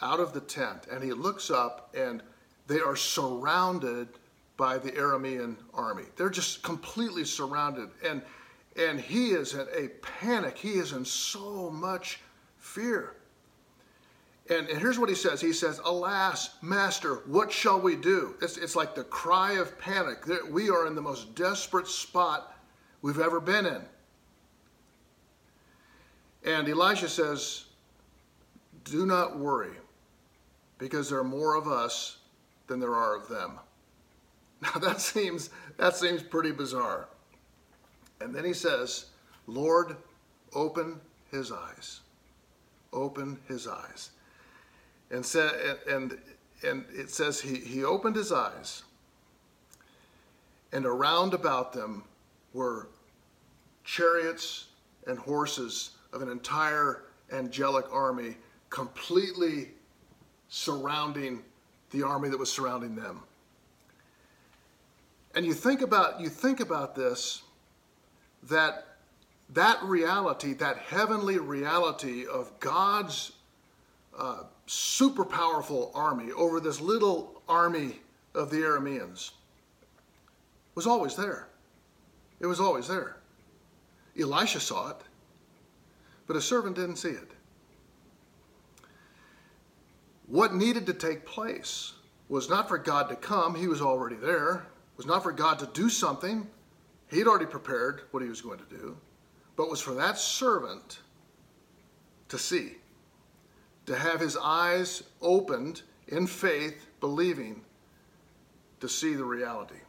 out 0.00 0.18
of 0.18 0.32
the 0.32 0.40
tent, 0.40 0.86
and 0.90 1.04
he 1.04 1.12
looks 1.12 1.50
up, 1.50 1.94
and 1.94 2.22
they 2.66 2.80
are 2.80 2.96
surrounded 2.96 4.08
by 4.56 4.78
the 4.78 4.92
Aramean 4.92 5.56
army. 5.74 6.04
They're 6.16 6.30
just 6.30 6.62
completely 6.62 7.24
surrounded. 7.24 7.90
And, 8.04 8.22
and 8.78 8.98
he 8.98 9.30
is 9.30 9.54
in 9.54 9.66
a 9.74 9.88
panic. 10.02 10.56
He 10.56 10.72
is 10.72 10.92
in 10.92 11.04
so 11.04 11.70
much 11.70 12.20
fear. 12.56 13.14
And, 14.50 14.68
and 14.68 14.78
here's 14.78 14.98
what 14.98 15.08
he 15.08 15.14
says 15.14 15.40
He 15.40 15.52
says, 15.52 15.80
Alas, 15.84 16.56
Master, 16.62 17.16
what 17.26 17.52
shall 17.52 17.80
we 17.80 17.96
do? 17.96 18.34
It's, 18.40 18.56
it's 18.56 18.76
like 18.76 18.94
the 18.94 19.04
cry 19.04 19.52
of 19.52 19.78
panic. 19.78 20.24
We 20.50 20.70
are 20.70 20.86
in 20.86 20.94
the 20.94 21.02
most 21.02 21.34
desperate 21.34 21.88
spot 21.88 22.56
we've 23.02 23.20
ever 23.20 23.40
been 23.40 23.66
in. 23.66 23.82
And 26.44 26.68
Elisha 26.68 27.08
says, 27.08 27.64
Do 28.84 29.06
not 29.06 29.38
worry, 29.38 29.76
because 30.78 31.10
there 31.10 31.18
are 31.18 31.24
more 31.24 31.56
of 31.56 31.68
us 31.68 32.18
than 32.68 32.80
there 32.80 32.94
are 32.94 33.16
of 33.16 33.28
them. 33.28 33.58
Now 34.60 34.80
that 34.80 35.00
seems 35.00 35.50
that 35.76 35.94
seems 35.94 36.20
pretty 36.20 36.50
bizarre. 36.50 37.06
And 38.20 38.34
then 38.34 38.44
he 38.44 38.52
says, 38.52 39.06
Lord, 39.46 39.96
open 40.52 41.00
his 41.30 41.52
eyes. 41.52 42.00
Open 42.92 43.38
his 43.46 43.68
eyes. 43.68 44.10
And 45.10 45.24
said 45.24 45.78
and 45.88 46.18
and 46.62 46.84
it 46.92 47.10
says 47.10 47.40
he, 47.40 47.56
he 47.56 47.84
opened 47.84 48.16
his 48.16 48.32
eyes, 48.32 48.82
and 50.72 50.84
around 50.84 51.34
about 51.34 51.72
them 51.72 52.04
were 52.52 52.88
chariots 53.84 54.66
and 55.06 55.18
horses 55.18 55.92
of 56.12 56.20
an 56.20 56.28
entire 56.28 57.04
angelic 57.32 57.86
army 57.92 58.36
completely 58.70 59.70
surrounding 60.48 61.42
the 61.90 62.02
army 62.02 62.28
that 62.28 62.38
was 62.38 62.52
surrounding 62.52 62.94
them. 62.94 63.22
And 65.34 65.46
you 65.46 65.54
think 65.54 65.80
about 65.80 66.20
you 66.20 66.28
think 66.28 66.60
about 66.60 66.94
this 66.94 67.42
that 68.44 68.84
that 69.50 69.82
reality, 69.82 70.52
that 70.54 70.76
heavenly 70.78 71.38
reality 71.38 72.26
of 72.26 72.58
God's 72.60 73.32
uh, 74.18 74.42
super 74.66 75.24
powerful 75.24 75.92
army 75.94 76.32
over 76.32 76.60
this 76.60 76.80
little 76.80 77.42
army 77.48 78.00
of 78.34 78.50
the 78.50 78.58
Arameans 78.58 79.30
was 80.74 80.86
always 80.86 81.16
there. 81.16 81.48
It 82.40 82.46
was 82.46 82.60
always 82.60 82.88
there. 82.88 83.16
Elisha 84.18 84.60
saw 84.60 84.90
it, 84.90 84.96
but 86.26 86.36
a 86.36 86.40
servant 86.40 86.76
didn't 86.76 86.96
see 86.96 87.10
it. 87.10 87.30
What 90.26 90.54
needed 90.54 90.86
to 90.86 90.94
take 90.94 91.24
place 91.24 91.94
was 92.28 92.50
not 92.50 92.68
for 92.68 92.76
God 92.76 93.08
to 93.08 93.16
come, 93.16 93.54
he 93.54 93.66
was 93.66 93.80
already 93.80 94.16
there, 94.16 94.66
was 94.96 95.06
not 95.06 95.22
for 95.22 95.32
God 95.32 95.58
to 95.60 95.66
do 95.72 95.88
something, 95.88 96.46
he'd 97.10 97.26
already 97.26 97.46
prepared 97.46 98.02
what 98.10 98.22
he 98.22 98.28
was 98.28 98.42
going 98.42 98.58
to 98.58 98.76
do, 98.76 98.96
but 99.56 99.70
was 99.70 99.80
for 99.80 99.94
that 99.94 100.18
servant 100.18 101.00
to 102.28 102.38
see, 102.38 102.74
to 103.88 103.96
have 103.96 104.20
his 104.20 104.36
eyes 104.36 105.02
opened 105.20 105.82
in 106.06 106.26
faith, 106.26 106.86
believing, 107.00 107.62
to 108.80 108.88
see 108.88 109.14
the 109.14 109.24
reality. 109.24 109.80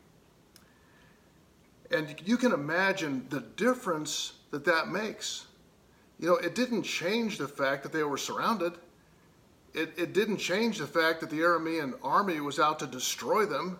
And 1.91 2.15
you 2.25 2.35
can 2.37 2.51
imagine 2.51 3.25
the 3.29 3.41
difference 3.41 4.33
that 4.51 4.65
that 4.65 4.89
makes. 4.89 5.45
You 6.19 6.27
know, 6.27 6.35
it 6.35 6.55
didn't 6.55 6.83
change 6.83 7.37
the 7.37 7.47
fact 7.47 7.83
that 7.83 7.93
they 7.93 8.03
were 8.03 8.17
surrounded 8.17 8.73
it, 9.73 9.93
it 9.97 10.13
didn't 10.13 10.37
change 10.37 10.77
the 10.77 10.87
fact 10.87 11.19
that 11.21 11.29
the 11.29 11.39
Aramean 11.39 11.93
army 12.03 12.39
was 12.39 12.59
out 12.59 12.79
to 12.79 12.87
destroy 12.87 13.45
them, 13.45 13.79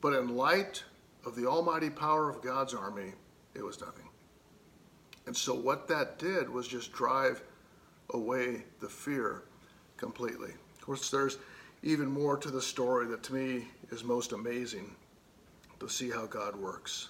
but 0.00 0.12
in 0.12 0.36
light 0.36 0.82
of 1.24 1.34
the 1.34 1.46
almighty 1.46 1.88
power 1.88 2.28
of 2.28 2.42
God's 2.42 2.74
army, 2.74 3.12
it 3.54 3.62
was 3.62 3.80
nothing. 3.80 4.08
And 5.26 5.36
so 5.36 5.54
what 5.54 5.88
that 5.88 6.18
did 6.18 6.48
was 6.50 6.66
just 6.68 6.92
drive 6.92 7.42
away 8.12 8.64
the 8.80 8.88
fear 8.88 9.42
completely. 9.96 10.50
Of 10.50 10.86
course, 10.86 11.10
there's 11.10 11.38
even 11.82 12.10
more 12.10 12.36
to 12.36 12.50
the 12.50 12.62
story 12.62 13.06
that 13.06 13.22
to 13.24 13.34
me 13.34 13.66
is 13.90 14.04
most 14.04 14.32
amazing 14.32 14.94
to 15.80 15.88
see 15.88 16.10
how 16.10 16.26
God 16.26 16.54
works. 16.56 17.08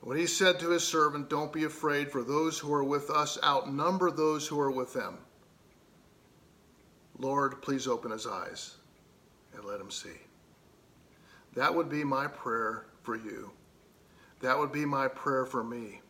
When 0.00 0.16
he 0.16 0.26
said 0.26 0.60
to 0.60 0.70
his 0.70 0.86
servant, 0.86 1.30
Don't 1.30 1.52
be 1.52 1.64
afraid, 1.64 2.10
for 2.10 2.22
those 2.22 2.58
who 2.58 2.72
are 2.72 2.84
with 2.84 3.10
us 3.10 3.38
outnumber 3.42 4.10
those 4.10 4.46
who 4.46 4.60
are 4.60 4.70
with 4.70 4.92
them. 4.92 5.18
Lord, 7.18 7.62
please 7.62 7.86
open 7.86 8.10
his 8.10 8.26
eyes 8.26 8.76
and 9.54 9.64
let 9.64 9.80
him 9.80 9.90
see. 9.90 10.20
That 11.54 11.74
would 11.74 11.88
be 11.88 12.04
my 12.04 12.26
prayer 12.26 12.86
for 13.02 13.16
you. 13.16 13.50
That 14.40 14.58
would 14.58 14.70
be 14.70 14.84
my 14.84 15.08
prayer 15.08 15.46
for 15.46 15.64
me. 15.64 16.02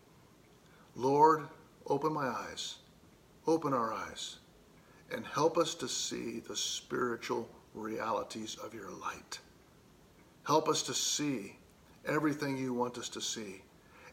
Lord, 0.97 1.47
open 1.87 2.13
my 2.13 2.27
eyes, 2.27 2.77
open 3.47 3.73
our 3.73 3.93
eyes, 3.93 4.37
and 5.13 5.25
help 5.25 5.57
us 5.57 5.75
to 5.77 5.89
see 5.89 6.41
the 6.41 6.57
spiritual 6.57 7.49
realities 7.75 8.57
of 8.57 8.75
your 8.75 8.91
light. 8.91 9.39
Help 10.45 10.69
us 10.69 10.83
to 10.83 10.95
see 10.95 11.57
everything 12.07 12.57
you 12.57 12.73
want 12.73 12.99
us 12.99 13.09
to 13.09 13.21
see 13.21 13.63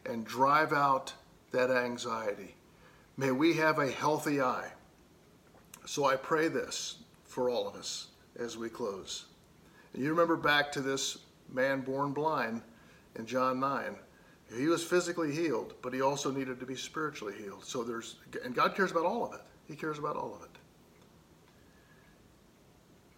and 0.06 0.24
drive 0.24 0.72
out 0.72 1.12
that 1.52 1.70
anxiety. 1.70 2.54
May 3.16 3.30
we 3.30 3.54
have 3.54 3.78
a 3.78 3.90
healthy 3.90 4.40
eye 4.40 4.72
so 5.86 6.06
I 6.06 6.16
pray 6.16 6.48
this 6.48 6.96
for 7.24 7.50
all 7.50 7.68
of 7.68 7.74
us 7.74 8.08
as 8.38 8.56
we 8.56 8.68
close. 8.70 9.26
And 9.92 10.02
you 10.02 10.08
remember 10.08 10.36
back 10.36 10.72
to 10.72 10.80
this 10.80 11.18
man 11.52 11.82
born 11.82 12.12
blind 12.12 12.62
in 13.16 13.26
John 13.26 13.60
9. 13.60 13.96
He 14.56 14.66
was 14.66 14.84
physically 14.84 15.32
healed, 15.32 15.74
but 15.82 15.92
he 15.92 16.00
also 16.00 16.30
needed 16.30 16.60
to 16.60 16.66
be 16.66 16.76
spiritually 16.76 17.34
healed. 17.34 17.64
So 17.64 17.82
there's, 17.82 18.16
and 18.44 18.54
God 18.54 18.74
cares 18.74 18.90
about 18.90 19.06
all 19.06 19.26
of 19.26 19.34
it. 19.34 19.40
He 19.66 19.74
cares 19.74 19.98
about 19.98 20.16
all 20.16 20.34
of 20.34 20.42
it. 20.42 20.50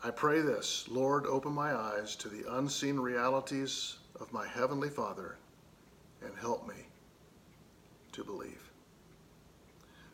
I 0.05 0.11
pray 0.11 0.41
this 0.41 0.87
Lord, 0.89 1.27
open 1.27 1.53
my 1.53 1.75
eyes 1.75 2.15
to 2.17 2.29
the 2.29 2.45
unseen 2.57 2.99
realities 2.99 3.97
of 4.21 4.33
my 4.33 4.47
Heavenly 4.47 4.89
Father 4.89 5.37
and 6.25 6.33
help 6.39 6.67
me 6.69 6.77
to 8.13 8.25
believe. 8.25 8.71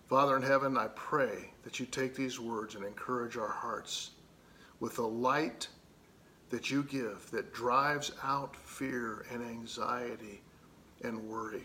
Father 0.08 0.36
in 0.36 0.42
heaven, 0.42 0.76
I 0.76 0.88
pray 0.88 1.50
that 1.62 1.78
you 1.78 1.86
take 1.86 2.14
these 2.14 2.40
words 2.40 2.74
and 2.74 2.84
encourage 2.84 3.36
our 3.36 3.48
hearts 3.48 4.10
with 4.80 4.96
the 4.96 5.06
light 5.06 5.68
that 6.50 6.70
you 6.70 6.82
give 6.82 7.30
that 7.30 7.54
drives 7.54 8.12
out 8.22 8.56
fear 8.56 9.24
and 9.30 9.42
anxiety 9.42 10.42
and 11.04 11.28
worry. 11.28 11.62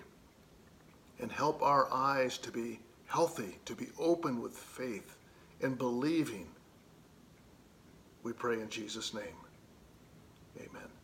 And 1.20 1.32
help 1.32 1.62
our 1.62 1.92
eyes 1.92 2.38
to 2.40 2.52
be 2.52 2.80
healthy, 3.08 3.58
to 3.66 3.76
be 3.76 3.88
open 3.98 4.42
with 4.42 4.56
faith 4.56 5.16
and 5.62 5.78
believing. 5.78 6.48
We 8.24 8.34
pray 8.34 8.56
in 8.56 8.70
Jesus' 8.70 9.14
name. 9.14 9.24
Amen. 10.58 10.97